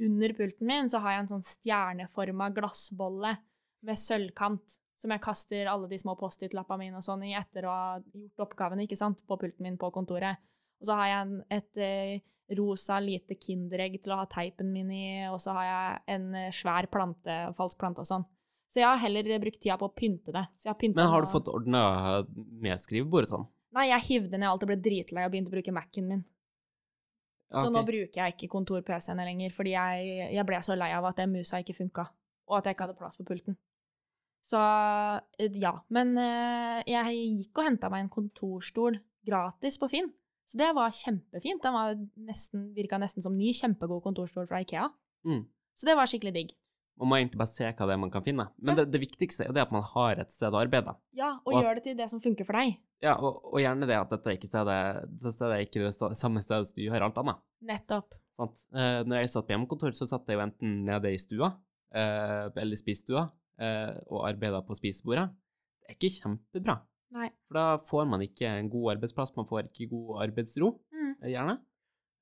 [0.00, 3.36] under pulten min, så har jeg en sånn stjerneforma glassbolle
[3.84, 7.74] med sølvkant, som jeg kaster alle de små Post-It-lappene mine og sånn i etter å
[7.76, 10.40] ha gjort oppgavene, ikke sant, på pulten min på kontoret.
[10.84, 12.24] Og så har jeg en, et eh,
[12.58, 16.52] rosa lite kinderegg til å ha teipen min i, og så har jeg en eh,
[16.52, 18.26] svær plante, falsk plante og sånn.
[18.68, 20.44] Så jeg har heller brukt tida på å pynte det.
[20.66, 23.46] Har Men har du fått ordna med skrivebordet sånn?
[23.74, 26.24] Nei, jeg hivde ned alt og ble dritlei og begynte å bruke Mac-en min.
[27.54, 31.20] Så nå bruker jeg ikke kontor-PC-ene lenger, fordi jeg, jeg ble så lei av at
[31.20, 32.08] den musa ikke funka,
[32.50, 33.56] og at jeg ikke hadde plass på pulten.
[34.44, 34.60] Så
[35.38, 35.72] eh, ja.
[35.94, 40.10] Men eh, jeg gikk og henta meg en kontorstol gratis på Finn.
[40.46, 41.62] Så det var kjempefint.
[41.64, 44.90] Den var nesten, virka nesten som ny, kjempegod kontorstol fra Ikea.
[45.26, 45.46] Mm.
[45.74, 46.52] Så det var skikkelig digg.
[47.00, 48.44] Man må egentlig bare se hva det er man kan finne.
[48.62, 48.84] Men Ja.
[48.84, 50.94] det, det viktigste er det at man har et sted å arbeide.
[51.12, 52.76] Ja, og Og- gjør det til det som funker for deg.
[53.02, 54.76] Ja, og, og gjerne det at dette ikke stedet,
[55.10, 57.36] dette stedet er ikke det sta- samme stedet som du gjør alt annet.
[57.62, 58.14] Nettopp.
[58.38, 58.62] Sant?
[58.74, 61.50] Eh, når jeg satt på hjemmekontor, så satt jeg jo enten nede i stua,
[61.92, 65.30] eh, eller spisestua, eh, og arbeida på spisebordet.
[65.82, 66.78] Det er ikke kjempebra.
[67.12, 67.28] Nei.
[67.48, 71.14] For da får man ikke en god arbeidsplass, man får ikke god arbeidsro, Mm.
[71.22, 71.58] eh, gjerne.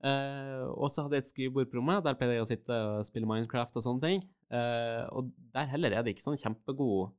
[0.04, 3.04] Eh, og så hadde jeg et skrivebord på rommet, der pleide jeg å sitte og
[3.06, 4.22] spille Minecraft og sånne ting.
[4.50, 7.12] Eh, og der heller er det ikke sånn kjempegod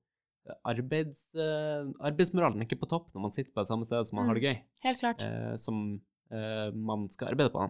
[0.46, 4.06] eh, arbeids, eh, arbeidsmoralen er ikke på topp når man sitter på det samme sted
[4.10, 5.24] som man har det gøy, Helt klart.
[5.24, 6.02] eh, som
[6.74, 7.70] man skal arbeide på.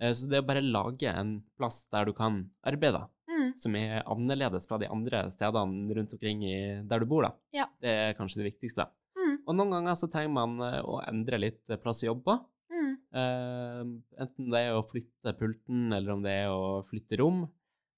[0.00, 3.52] Så det å bare lage en plass der du kan arbeide, Mm.
[3.60, 7.32] som er annerledes fra de andre stedene rundt omkring i, der du bor, da.
[7.52, 7.66] Ja.
[7.80, 8.88] Det er kanskje det viktigste.
[9.22, 9.34] Mm.
[9.46, 12.40] Og noen ganger så trenger man eh, å endre litt eh, plass i jobba.
[12.72, 12.92] Mm.
[13.22, 13.80] Eh,
[14.24, 17.44] enten det er å flytte pulten, eller om det er å flytte rom.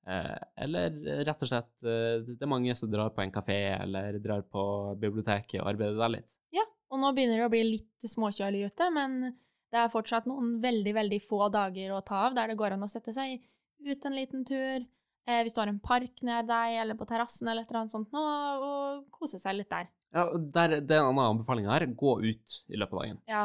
[0.04, 0.34] Eh,
[0.66, 4.42] eller rett og slett eh, Det er mange som drar på en kafé eller drar
[4.52, 4.64] på
[5.00, 6.28] biblioteket og arbeider der litt.
[6.52, 9.32] Ja, Og nå begynner det å bli litt småkjølig ute, men
[9.72, 12.84] det er fortsatt noen veldig, veldig få dager å ta av der det går an
[12.84, 13.40] å sette seg
[13.84, 14.84] ut en liten tur.
[15.24, 17.96] Eh, hvis du har en park nær deg, eller på terrassen eller et eller annet
[17.96, 18.22] sånt, nå,
[18.68, 19.88] og kose seg litt der.
[20.14, 21.86] Ja, der, Det er en annen anbefaling her.
[21.98, 23.20] Gå ut i løpet av dagen.
[23.28, 23.44] Ja.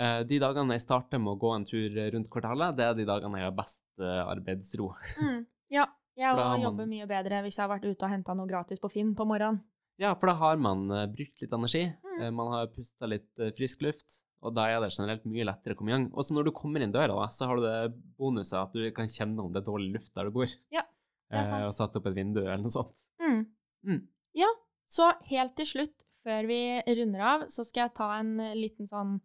[0.00, 3.04] Eh, de dagene jeg starter med å gå en tur rundt kvartalet, det er de
[3.08, 4.92] dagene jeg har best eh, arbeidsro.
[5.22, 5.46] Mm.
[5.70, 5.86] Ja.
[6.18, 8.88] Jeg man- jobber mye bedre hvis jeg har vært ute og henta noe gratis på
[8.90, 9.60] Finn på morgenen.
[9.98, 11.84] Ja, for da har man eh, brukt litt energi,
[12.18, 12.34] Mm.
[12.34, 15.90] man har pusta litt frisk luft, og da er det generelt mye lettere å komme
[15.92, 16.08] i gang.
[16.18, 19.06] Også når du kommer inn døra, da, så har du det bonuset at du kan
[19.06, 20.50] kjenne om det er dårlig luft der du går.
[20.74, 20.82] Ja,
[21.30, 21.62] det er sant.
[21.62, 22.94] Eh, og satt opp et vindu eller noe sånt.
[23.22, 23.44] Mm.
[23.86, 24.00] Mm.
[24.34, 24.48] Ja,
[24.88, 26.60] så helt til slutt, før vi
[26.98, 29.18] runder av, så skal jeg ta en eh, liten sånn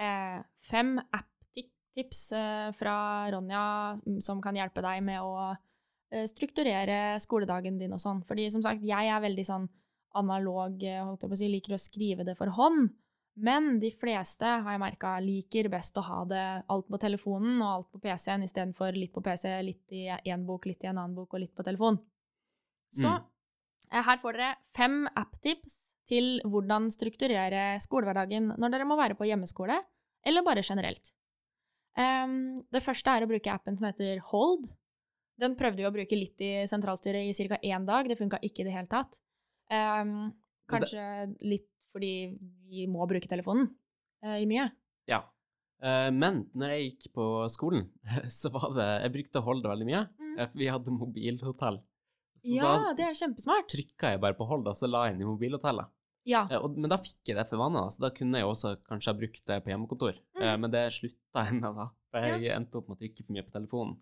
[0.00, 2.96] eh, fem app-tips eh, fra
[3.34, 3.64] Ronja
[3.98, 5.50] mm, som kan hjelpe deg med å
[6.12, 8.22] eh, strukturere skoledagen din og sånn.
[8.28, 9.66] Fordi som sagt, jeg er veldig sånn
[10.16, 12.88] analog, eh, holdt jeg på å si, liker å skrive det for hånd.
[13.36, 17.68] Men de fleste, har jeg merka, liker best å ha det alt på telefonen og
[17.68, 21.16] alt på PC-en istedenfor litt på PC, litt i én bok, litt i en annen
[21.18, 21.98] bok og litt på telefon.
[22.96, 23.24] Så Mm.
[23.92, 29.26] Eh, her får dere fem app-tips til hvordan strukturere skolehverdagen når dere må være på
[29.26, 29.78] hjemmeskole,
[30.26, 31.12] eller bare generelt.
[31.98, 34.66] Em, det første er å bruke appen som heter Hold.
[35.40, 37.58] Den prøvde vi å bruke litt i sentralstyret i ca.
[37.62, 38.08] én dag.
[38.08, 39.16] Det funka ikke i det hele tatt.
[39.72, 40.32] Em,
[40.70, 41.02] kanskje
[41.42, 42.36] litt fordi
[42.68, 43.70] vi må bruke telefonen
[44.22, 44.68] eh, i mye.
[45.08, 45.22] Ja.
[45.82, 47.88] Eh, men når jeg gikk på skolen,
[48.40, 50.50] så var det Jeg brukte Hold veldig mye, Mm.
[50.52, 51.78] vi hadde mobilhotell.
[52.46, 53.68] Ja, det er kjempesmart.
[53.72, 55.90] trykka jeg bare på Hold, og så la jeg inn i mobilhotellet.
[56.26, 56.42] Ja.
[56.50, 59.18] Eh, men da fikk jeg det for vannet, så da kunne jeg også kanskje ha
[59.20, 60.18] brukt det på hjemmekontor.
[60.36, 60.42] Mm.
[60.42, 63.36] Eh, men det slutta jeg med, da, for jeg endte opp med å trykke for
[63.36, 63.98] mye på telefonen.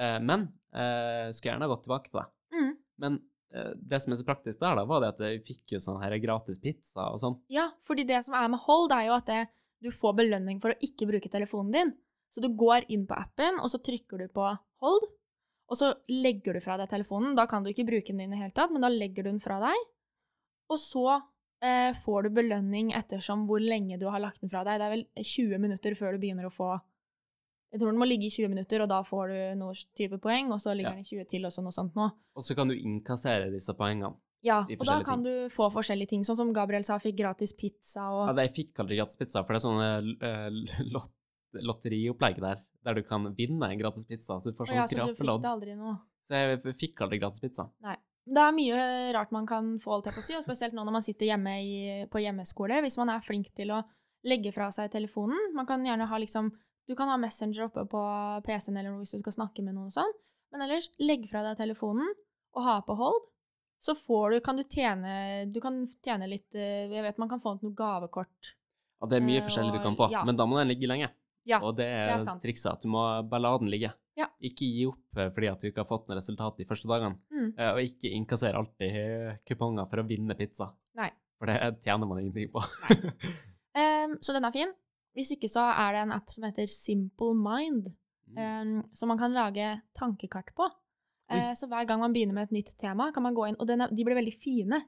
[0.00, 2.28] Eh, men jeg skulle gjerne ha gått tilbake til det.
[2.56, 2.72] Mm.
[3.04, 5.98] Men det som er så praktisk der, da, var det at jeg fikk jo sånn
[5.98, 7.34] her gratis pizza og sånn.
[7.50, 9.40] Ja, fordi det som er med Hold, er jo at det,
[9.82, 11.90] du får belønning for å ikke bruke telefonen din.
[12.30, 14.46] Så du går inn på appen, og så trykker du på
[14.84, 15.08] Hold,
[15.70, 17.36] og så legger du fra deg telefonen.
[17.38, 19.42] Da kan du ikke bruke den i det hele tatt, men da legger du den
[19.42, 19.84] fra deg.
[20.70, 21.04] Og så
[21.62, 24.80] eh, får du belønning ettersom hvor lenge du har lagt den fra deg.
[24.80, 26.72] Det er vel 20 minutter før du begynner å få
[27.70, 30.48] Jeg tror den må ligge i 20 minutter, og da får du noe type poeng,
[30.50, 30.96] og så ligger Ja.
[30.98, 32.10] den i 20 til, og sånn og sånt noe.
[32.34, 34.16] Og så kan du innkassere disse poengene.
[34.42, 37.52] Ja, og da kan kan du få forskjellige ting, sånn som Gabriel sa, fikk gratis
[37.54, 41.10] pizza og Ja, jeg fikk aldri gratis pizza, for det er sånne eh, lot
[41.52, 44.38] lotteriopplegg der, der du kan vinne en gratis pizza.
[44.40, 45.42] Så du får ja, sånn så du fikk skrapelodd.
[45.44, 45.96] det aldri noe.
[46.30, 47.68] Så jeg fikk aldri gratis pizza.
[47.84, 47.96] Nei.
[48.30, 48.82] Det er mye
[49.16, 51.30] rart man kan få, alt jeg på å si, og spesielt nå når man sitter
[51.32, 51.72] hjemme i,
[52.12, 52.78] på hjemmeskole.
[52.84, 53.80] Hvis man er flink til å
[54.26, 55.50] legge fra seg telefonen.
[55.56, 56.52] Man kan gjerne ha liksom
[56.88, 58.00] Du kan ha Messenger oppe på
[58.42, 60.14] PC-en eller noe hvis du skal snakke med noen og sånn,
[60.50, 62.08] men ellers, legg fra deg telefonen
[62.56, 63.20] og ha på hold.
[63.80, 67.40] Så får du Kan du tjene Du kan tjene litt eh, Jeg vet man kan
[67.40, 68.50] få noe gavekort.
[69.00, 70.20] Og det er mye Eh, forskjellig du kan få, ja.
[70.28, 71.08] men da må den ligge lenge.
[71.48, 72.42] Ja, og det det er, er sant.
[72.44, 73.92] trikset, at du må bare la den ligge.
[74.18, 74.26] Ja.
[74.44, 77.16] Ikke gi opp eh, fordi at du ikke har fått noe resultat de første dagene.
[77.32, 77.48] Mm.
[77.56, 80.68] Eh, Og ikke innkassere alltid kuponger for å vinne pizza.
[81.00, 81.08] Nei.
[81.40, 82.60] For det tjener man ingenting på.
[82.60, 84.74] um, så den er fin.
[85.16, 87.88] Hvis ikke så er det en app som heter Simple Mind.
[88.36, 90.68] Um, som man kan lage tankekart på.
[91.30, 93.66] Eh, så hver gang man begynner med et nytt tema, kan man gå inn Og
[93.70, 94.80] den er, de blir veldig fine.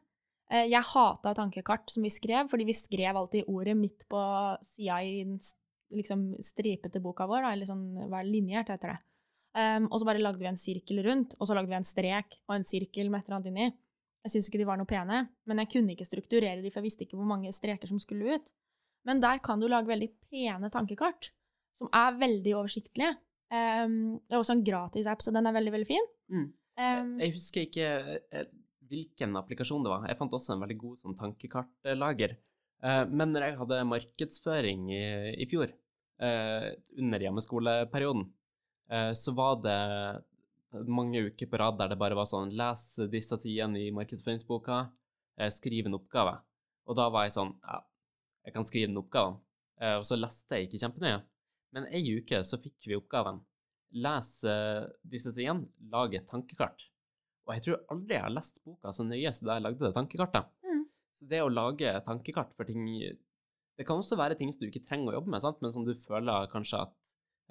[0.53, 4.21] Uh, jeg hata tankekart som vi skrev, fordi vi skrev alltid ordet midt på
[4.67, 5.39] sida i den
[5.95, 9.01] liksom stripete boka vår, da, eller sånn hva er linjert heter det.
[9.53, 12.39] Um, og så bare lagde vi en sirkel rundt, og så lagde vi en strek
[12.49, 13.67] og en sirkel med et eller annet inni.
[14.23, 15.19] Jeg syns ikke de var noe pene,
[15.51, 18.39] men jeg kunne ikke strukturere de, for jeg visste ikke hvor mange streker som skulle
[18.39, 18.49] ut.
[19.05, 21.33] Men der kan du lage veldig pene tankekart,
[21.77, 23.17] som er veldig oversiktlige.
[23.53, 26.07] Um, det er også en gratis app, så den er veldig, veldig fin.
[26.33, 26.49] Mm.
[26.79, 27.91] Um, Jeg husker ikke
[28.33, 28.47] eh,
[28.89, 30.07] hvilken applikasjon det var.
[30.09, 32.39] Jeg fant også en veldig god sånn tankekartlager.
[32.83, 35.03] Eh, Men når jeg hadde markedsføring i,
[35.43, 35.82] i fjor, eh,
[36.21, 38.27] under hjemmeskoleperioden,
[38.91, 39.79] eh, så var det
[40.89, 44.87] mange uker på rad der det bare var sånn Les disse sidene i markedsføringsboka,
[45.39, 46.39] eh, skriv en oppgave.
[46.89, 47.83] Og da var jeg sånn ja,
[48.47, 49.39] jeg kan skrive den oppgaven.
[49.81, 51.21] Eh, og så leste jeg ikke kjempenøye.
[51.73, 53.41] Men ei uke så fikk vi oppgaven.
[54.05, 56.89] Les eh, disse sidene, lag et tankekart.
[57.47, 59.95] Og jeg tror aldri jeg har lest boka så nøye som da jeg lagde det
[59.97, 60.51] tankekartet.
[60.65, 60.85] Mm.
[61.19, 62.87] Så det å lage tankekart for ting
[63.79, 65.61] Det kan også være ting som du ikke trenger å jobbe med, sant?
[65.65, 66.93] men som du føler kanskje at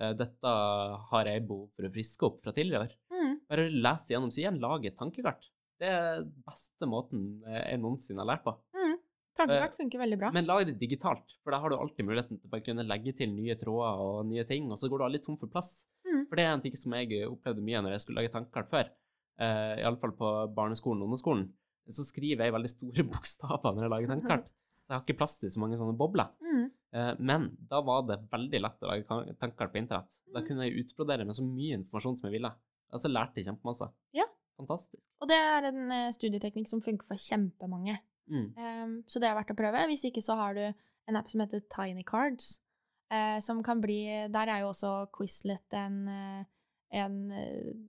[0.01, 0.53] uh, dette
[1.11, 2.93] har jeg behov for å friske opp fra tidligere.
[3.13, 3.33] Mm.
[3.49, 5.49] Bare les gjennom siden, lag et tankekart.
[5.81, 8.53] Det er beste måten eh, jeg noensinne har lært på.
[8.77, 8.99] Mm.
[9.39, 10.29] Tankekart funker veldig bra.
[10.35, 13.15] Men lag det digitalt, for da har du alltid muligheten til å bare kunne legge
[13.17, 15.87] til nye tråder og nye ting, og så går du aldri tom for plass.
[16.05, 16.27] Mm.
[16.29, 18.91] For det er en ting som jeg opplevde mye når jeg skulle lage tankekart før,
[19.41, 21.47] uh, iallfall på barneskolen og ungdomsskolen,
[21.91, 24.49] så skriver jeg veldig store bokstaver når jeg lager tankekart.
[24.91, 26.33] Så jeg har ikke plass til så mange sånne bobler.
[26.43, 26.65] Mm.
[26.91, 30.09] Eh, men da var det veldig lett å lage tanker på internett.
[30.33, 30.47] Da Mm.
[30.47, 32.51] kunne jeg utbrodere med så mye informasjon som jeg ville.
[32.91, 33.87] Og så lærte jeg kjempemasse.
[34.13, 34.25] Ja.
[34.59, 34.99] Fantastisk.
[35.21, 37.99] Og det er en eh, studieteknikk som funker for kjempemange.
[38.27, 38.51] Mm.
[38.57, 39.87] Um, så det er verdt å prøve.
[39.87, 40.65] Hvis ikke så har du
[41.07, 42.59] en app som heter Tiny Cards,
[43.11, 46.45] uh, som kan bli Der er jo også Quizlet en,
[46.91, 47.15] en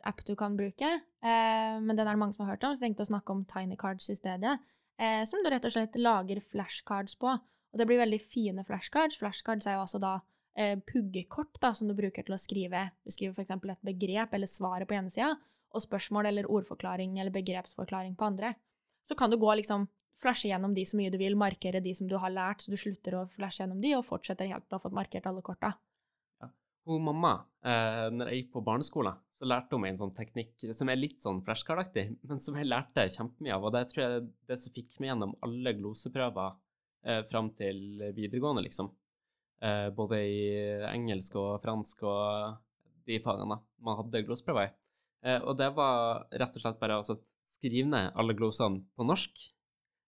[0.04, 2.80] app du kan bruke, Uh, men den er det mange som har hørt om, så
[2.82, 4.58] jeg tenkte å snakke om Tiny Cards i stedet,
[5.00, 7.32] eh, som du rett og slett lager flashcards på.
[7.72, 9.16] Og det blir veldig fine flashcards.
[9.20, 10.18] Flashcards er jo altså da
[10.58, 12.84] eh, puggekort da, som du bruker til å skrive.
[13.04, 13.56] Du skriver f.eks.
[13.56, 15.32] et begrep eller svaret på ene sida,
[15.72, 18.54] og spørsmål eller ordforklaring eller begrepsforklaring på andre.
[19.08, 19.88] Så kan du gå liksom
[20.22, 22.78] flashe gjennom de så mye du vil, markere de som du har lært, så du
[22.78, 25.72] slutter å flashe gjennom de, og fortsetter helt til du har fått markert alle korta.
[26.86, 30.60] Hun mamma, eh, når jeg gikk på barneskolen, så lærte hun meg en sånn teknikk
[30.70, 33.64] som er litt sånn flashcard-aktig, men som jeg lærte kjempemye av.
[33.66, 36.52] Og det tror jeg er det som fikk meg gjennom alle gloseprøver
[37.10, 37.80] eh, fram til
[38.14, 38.92] videregående, liksom.
[39.66, 40.44] Eh, både i
[40.92, 42.60] engelsk og fransk og
[43.10, 44.74] de fagene man hadde gloseprøver i.
[45.26, 49.42] Eh, og det var rett og slett bare å skrive ned alle glosene på norsk,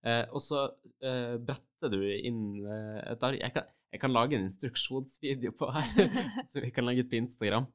[0.06, 0.68] eh, og så
[1.02, 3.42] eh, bretter du inn eh, et ark.
[3.42, 6.08] Jeg jeg kan lage en instruksjonsvideo på her,
[6.50, 7.68] så vi kan legge ut på Instagram.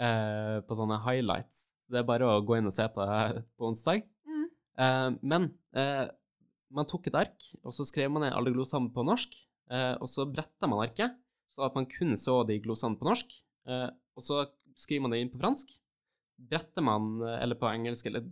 [0.00, 1.68] Eh, på sånne highlights.
[1.84, 4.04] Så det er bare å gå inn og se på det på onsdag.
[4.28, 4.44] Mm.
[4.84, 6.06] Eh, men eh,
[6.74, 9.36] man tok et ark, og så skrev man ned alle glosene på norsk,
[9.70, 11.14] eh, og så bretta man arket,
[11.54, 13.34] så at man kun så de glosene på norsk,
[13.70, 14.44] eh, og så
[14.78, 15.70] skriver man det inn på fransk.
[16.50, 18.26] Bretter man, eh, eller på engelsk, eller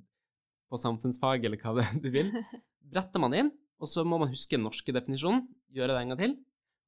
[0.73, 2.33] på samfunnsfag, eller hva du vil,
[2.93, 3.53] bretter man inn,
[3.83, 6.39] og så må man huske den norske definisjonen, gjøre det en gang til.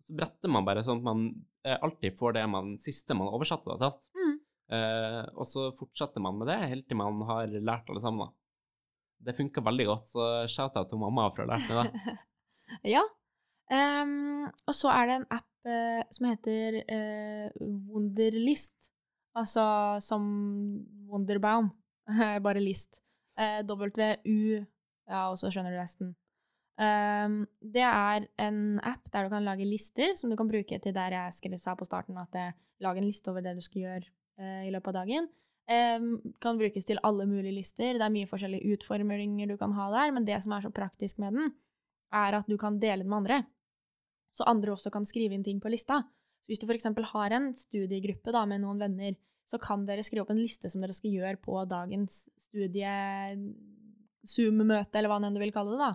[0.05, 1.29] Så bretter man bare sånn at man
[1.65, 4.11] alltid får det man, siste man oversatte, sant?
[4.13, 4.34] Mm.
[4.73, 8.27] Eh, og så fortsetter man med det helt til man har lært alle sammen.
[8.27, 8.33] da.
[9.25, 12.17] Det funka veldig godt, så shout-out til mamma for å ha lært meg det.
[12.97, 13.05] ja.
[13.73, 18.91] Um, og så er det en app uh, som heter uh, Wunderlist.
[19.35, 19.65] Altså
[20.05, 20.27] som
[21.11, 21.73] Wonderbound,
[22.47, 23.01] bare list.
[23.35, 24.61] WU,
[25.11, 26.13] ja, og så skjønner du resten.
[26.75, 30.95] Um, det er en app der du kan lage lister, som du kan bruke til
[30.95, 33.85] der jeg skulle sa på starten at eh, lag en liste over det du skal
[33.85, 34.11] gjøre
[34.41, 35.29] i løpet av dagen.
[36.43, 37.97] Kan brukes til alle mulige lister.
[37.97, 41.21] Det er mye forskjellige utforminger du kan ha der, men det som er så praktisk
[41.23, 41.53] med den,
[42.15, 43.39] er at du kan dele den med andre.
[44.35, 46.03] Så andre også kan skrive inn ting på lista.
[46.45, 46.91] Så hvis du f.eks.
[47.15, 49.15] har en studiegruppe da, med noen venner,
[49.49, 52.91] så kan dere skrive opp en liste som dere skal gjøre på dagens studie
[54.25, 55.85] Zoom-møte, eller hva enn du vil kalle det.
[55.85, 55.93] da.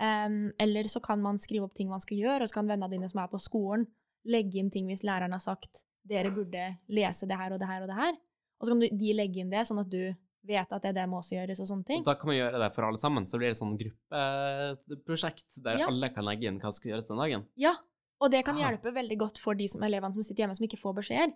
[0.00, 2.92] Um, eller så kan man skrive opp ting man skal gjøre, og så kan vennene
[2.92, 3.84] dine som er på skolen,
[4.24, 7.84] legge inn ting hvis læreren har sagt dere burde lese det her og det her
[7.86, 8.18] og det her.
[8.60, 10.02] Og så kan du, de legge inn det, sånn at du
[10.48, 12.00] vet at det, det må også gjøres og sånne ting.
[12.02, 15.78] Og da kan man gjøre det for alle sammen, så blir det sånn gruppeprosjekt der
[15.80, 15.86] Ja.
[15.88, 17.46] alle kan legge inn hva som skal gjøres den dagen.
[17.56, 17.74] Ja,
[18.20, 18.70] og det kan Aha.
[18.70, 21.32] hjelpe veldig godt for de som, elevene som sitter hjemme som ikke får beskjeder.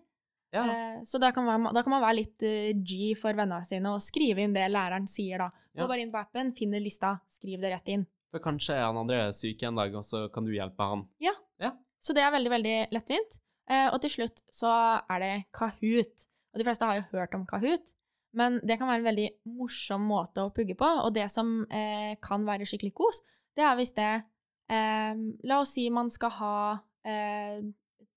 [0.54, 0.64] Ja.
[0.70, 3.90] Eh, så da kan, man, da kan man være litt uh, G for vennene sine
[3.90, 5.48] og skrive inn det læreren sier da.
[5.74, 5.86] Gå Ja.
[5.88, 8.06] bare inn på appen, finner lista, skriv det rett inn.
[8.30, 11.08] For kanskje han andre er syk en dag, og så kan du hjelpe han.
[11.20, 11.32] Ja,
[12.04, 13.38] Så det er veldig, veldig lettvint.
[13.70, 14.70] Eh, og til slutt så
[15.08, 16.26] er det Kahoot.
[16.54, 17.94] Og de fleste har jo hørt om Kahoot,
[18.38, 20.88] men det kan være en veldig morsom måte å pugge på.
[21.06, 23.22] Og det som eh, kan være skikkelig kos,
[23.54, 26.58] det er hvis det eh, La oss si man skal ha
[27.06, 27.62] eh,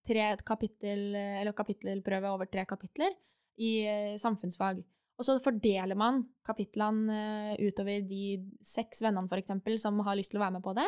[0.07, 3.13] tre kapittel, eller kapittelprøve over tre kapitler
[3.61, 4.81] i eh, samfunnsfag.
[5.17, 7.19] Og så fordeler man kapitlene
[7.53, 10.87] eh, utover de seks vennene, eksempel, som har lyst til å være med på det.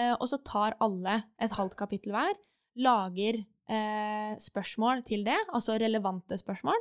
[0.00, 2.36] Og så tar alle et halvt kapittel hver,
[2.78, 3.40] lager
[3.70, 6.80] eh, spørsmål til det, altså relevante spørsmål,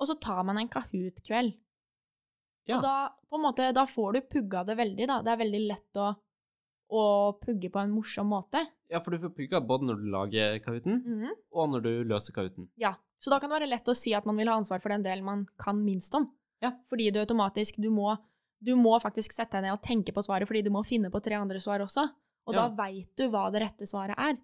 [0.00, 1.54] og så tar man en Kahoot-kveld.
[2.68, 2.76] Ja.
[2.76, 2.94] Og da,
[3.30, 5.20] på en måte, da får du pugga det veldig, da.
[5.24, 6.10] Det er veldig lett å,
[6.90, 7.02] å
[7.40, 8.62] pugge på en morsom måte.
[8.90, 11.32] Ja, for du får pugga både når du lager kahooten, Mhm.
[11.52, 12.68] og når du løser kahooten.
[12.76, 14.88] Ja, så da kan det være lett å si at man vil ha ansvar for
[14.90, 16.30] den delen man kan minst om.
[16.62, 16.72] Ja.
[16.90, 18.18] Fordi du automatisk, du må,
[18.62, 21.22] du må faktisk sette deg ned og tenke på svaret, fordi du må finne på
[21.22, 22.08] tre andre svar også.
[22.46, 22.68] Og Ja.
[22.68, 24.36] da veit du hva det rette svaret er.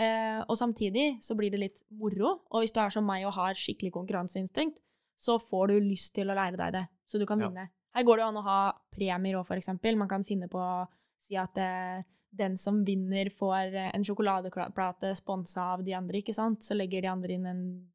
[0.00, 2.40] Eh, og samtidig så blir det litt moro.
[2.50, 4.78] Og hvis du er som meg og har skikkelig konkurranseinstinkt,
[5.20, 7.48] så får du lyst til å lære deg det, så du kan Ja.
[7.48, 7.68] vinne.
[7.94, 9.96] Her går det an å ha premier òg, eksempel.
[9.96, 10.88] Man kan finne på å
[11.20, 12.02] si at eh,
[12.34, 16.60] den som vinner, får en sjokoladeplate sponsa av de andre, ikke sant?
[16.64, 17.92] Så legger de andre inn en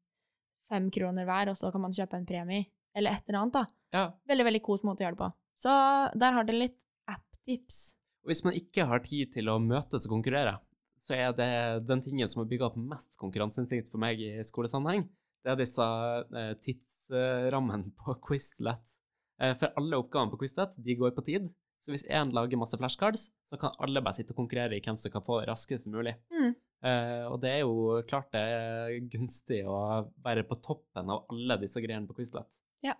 [0.70, 2.66] fem kroner hver, og så kan man kjøpe en premie.
[2.94, 3.66] Eller et eller annet, da.
[3.92, 4.12] Ja.
[4.28, 5.32] Veldig, veldig kos måte å gjøre det på.
[5.58, 6.78] Så der har dere litt
[7.08, 7.96] app-tips.
[8.24, 10.58] Hvis man ikke har tid til å møtes og konkurrere,
[11.08, 11.52] så er det
[11.88, 15.06] den tingen som har bygga opp mest konkurranseinstinkt for meg i skolesammenheng,
[15.44, 15.86] det er disse
[16.36, 18.94] eh, tidsrammene på Quizlet.
[19.40, 21.48] Eh, for alle oppgavene på Quizlet, de går på tid.
[21.80, 24.98] Så hvis én lager masse flashcards, så kan alle bare sitte og konkurrere i hvem
[25.00, 26.18] som kan få det raskest mulig.
[26.34, 26.52] Mm.
[26.84, 29.78] Eh, og det er jo klart det er gunstig å
[30.26, 32.50] være på toppen av alle disse greiene på Quizlet.
[32.84, 32.98] Ja.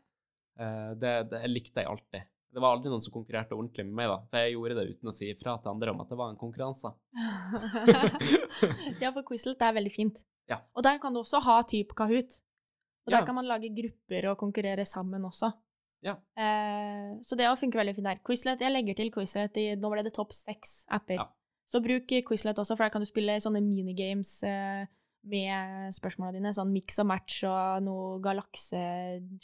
[0.58, 2.30] Det, det likte jeg alltid.
[2.48, 4.18] Det var aldri noen som konkurrerte ordentlig med meg, da.
[4.30, 6.38] For jeg gjorde det uten å si ifra til andre om at det var en
[6.40, 6.90] konkurranse.
[9.02, 10.20] ja, for Quizlet er veldig fint.
[10.48, 10.62] Ja.
[10.74, 12.38] Og der kan du også ha type Kahoot.
[13.06, 13.18] Og Ja.
[13.18, 15.52] der kan man lage grupper og konkurrere sammen også.
[16.02, 16.14] Ja.
[16.36, 18.20] Eh, så det funker veldig fint der.
[18.24, 21.14] Quizlet, jeg legger til Quizlet i Nå ble det topp seks apper.
[21.20, 21.26] Ja.
[21.66, 24.86] Så bruk Quizlet også, for der kan du spille sånne minigames eh,
[25.30, 26.52] med spørsmåla dine.
[26.56, 28.80] Sånn mix og match og noe galakse,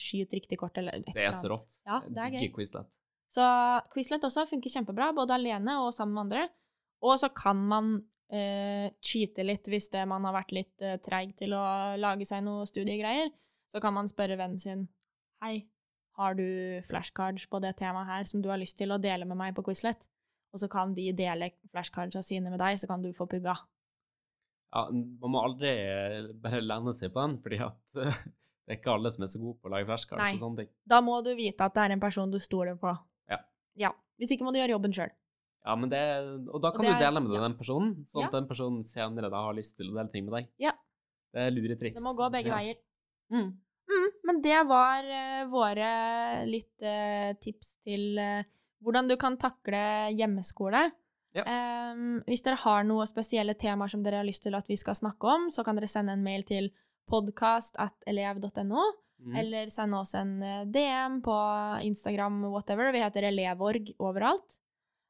[0.00, 1.20] skyt riktig kort eller et eller annet.
[1.20, 1.76] Det er så rått.
[1.86, 2.48] Ja, det er gøy.
[2.56, 2.90] Quizlet.
[3.34, 3.44] Så
[3.92, 6.48] Quizlet også funker kjempebra, både alene og sammen med andre.
[7.04, 7.94] Og så kan man
[8.32, 11.64] uh, cheate litt hvis det man har vært litt uh, treig til å
[12.00, 13.32] lage seg noe studiegreier.
[13.74, 14.86] Så kan man spørre vennen sin
[15.42, 15.66] Hei,
[16.16, 16.46] har du
[16.88, 19.64] flashcards på det temaet her som du har lyst til å dele med meg på
[19.66, 20.06] Quizlet?
[20.54, 23.56] Og så kan de dele flashcardsa sine med deg, så kan du få pugga.
[24.74, 28.94] Ja, man må aldri eh, bare lene seg på den, fordi at det er ikke
[28.96, 30.30] alle som er så gode på å lage flashcards Nei.
[30.34, 30.70] og sånne ting.
[30.90, 32.94] Da må du vite at det er en person du stoler på.
[33.30, 33.38] Ja.
[33.78, 33.92] ja.
[34.18, 35.12] Hvis ikke må du gjøre jobben sjøl.
[35.64, 36.00] Ja, men det,
[36.50, 37.44] og da Og kan det du dele med ja.
[37.46, 40.36] den personen, sånn at den personen senere da har lyst til å dele ting med
[40.36, 40.50] deg.
[40.66, 40.74] Ja.
[41.34, 41.96] Det er luretriks.
[41.96, 42.82] Det må gå begge veier.
[43.32, 43.54] Mm.
[43.94, 45.88] Mm, men det var uh, våre
[46.48, 48.18] litt uh, tips til
[48.84, 49.80] hvordan du kan takle
[50.12, 50.86] hjemmeskole.
[51.34, 51.42] Ja.
[51.94, 54.94] Um, hvis dere har noen spesielle temaer som dere har lyst til at vi skal
[54.94, 56.70] snakke om, så kan dere sende en mail til
[57.10, 58.84] podcast.elev.no,
[59.24, 59.36] Mm.
[59.38, 61.34] eller sende oss en eh, DM på
[61.86, 62.90] Instagram, whatever.
[62.92, 64.56] Vi heter Elevorg overalt.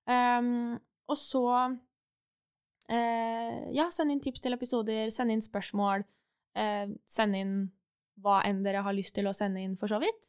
[0.07, 0.77] Um,
[1.09, 1.41] og så
[2.93, 6.05] uh, Ja, send inn tips til episoder, send inn spørsmål.
[6.55, 7.55] uh, send inn
[8.23, 10.29] hva enn dere har lyst til å sende inn, for så vidt.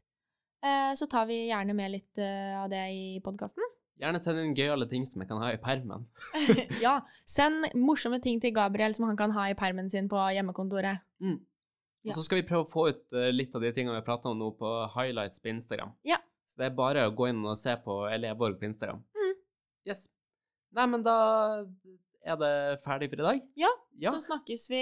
[0.65, 3.61] Uh, så tar vi gjerne med litt av det i podkasten.
[4.01, 6.03] Gjerne send inn gøyale ting som jeg kan ha i permen.
[6.85, 6.97] ja,
[7.29, 11.03] send morsomme ting til Gabriel som han kan ha i permen sin på hjemmekontoret.
[11.23, 11.37] Mm.
[12.05, 12.11] Ja.
[12.11, 14.07] Og så skal vi prøve å få ut eh, litt av de tingene vi har
[14.07, 15.95] pratet om nå på highlights på Instagram.
[16.05, 16.19] Ja.
[16.51, 18.99] Så det er bare å gå inn og se på Elevborg på Instagram.
[19.15, 19.31] Mm.
[19.89, 20.05] Yes.
[20.75, 21.15] Nei, men da
[22.25, 23.41] er det ferdig for i dag.
[23.55, 24.11] Ja, Ja.
[24.11, 24.81] Så snakkes vi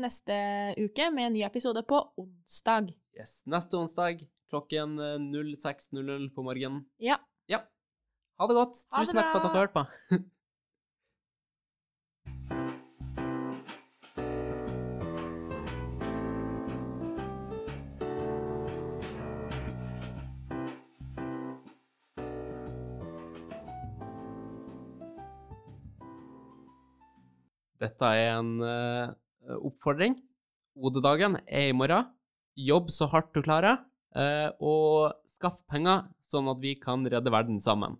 [0.00, 0.34] neste
[0.80, 2.94] uke med en ny episode på onsdag.
[3.12, 3.42] Yes.
[3.46, 6.84] Neste onsdag klokken eh, 06.00 på morgenen.
[6.98, 7.18] Ja.
[8.34, 8.78] Ha det godt.
[8.90, 9.82] Ha det Tusen takk for at dere hørte på.
[27.84, 29.12] Dette er en uh,
[29.60, 30.16] oppfordring.
[30.74, 32.08] Odedagen er i morgen.
[32.58, 33.82] Jobb så hardt du klarer,
[34.16, 37.98] uh, og skaff penger, sånn at vi kan redde verden sammen.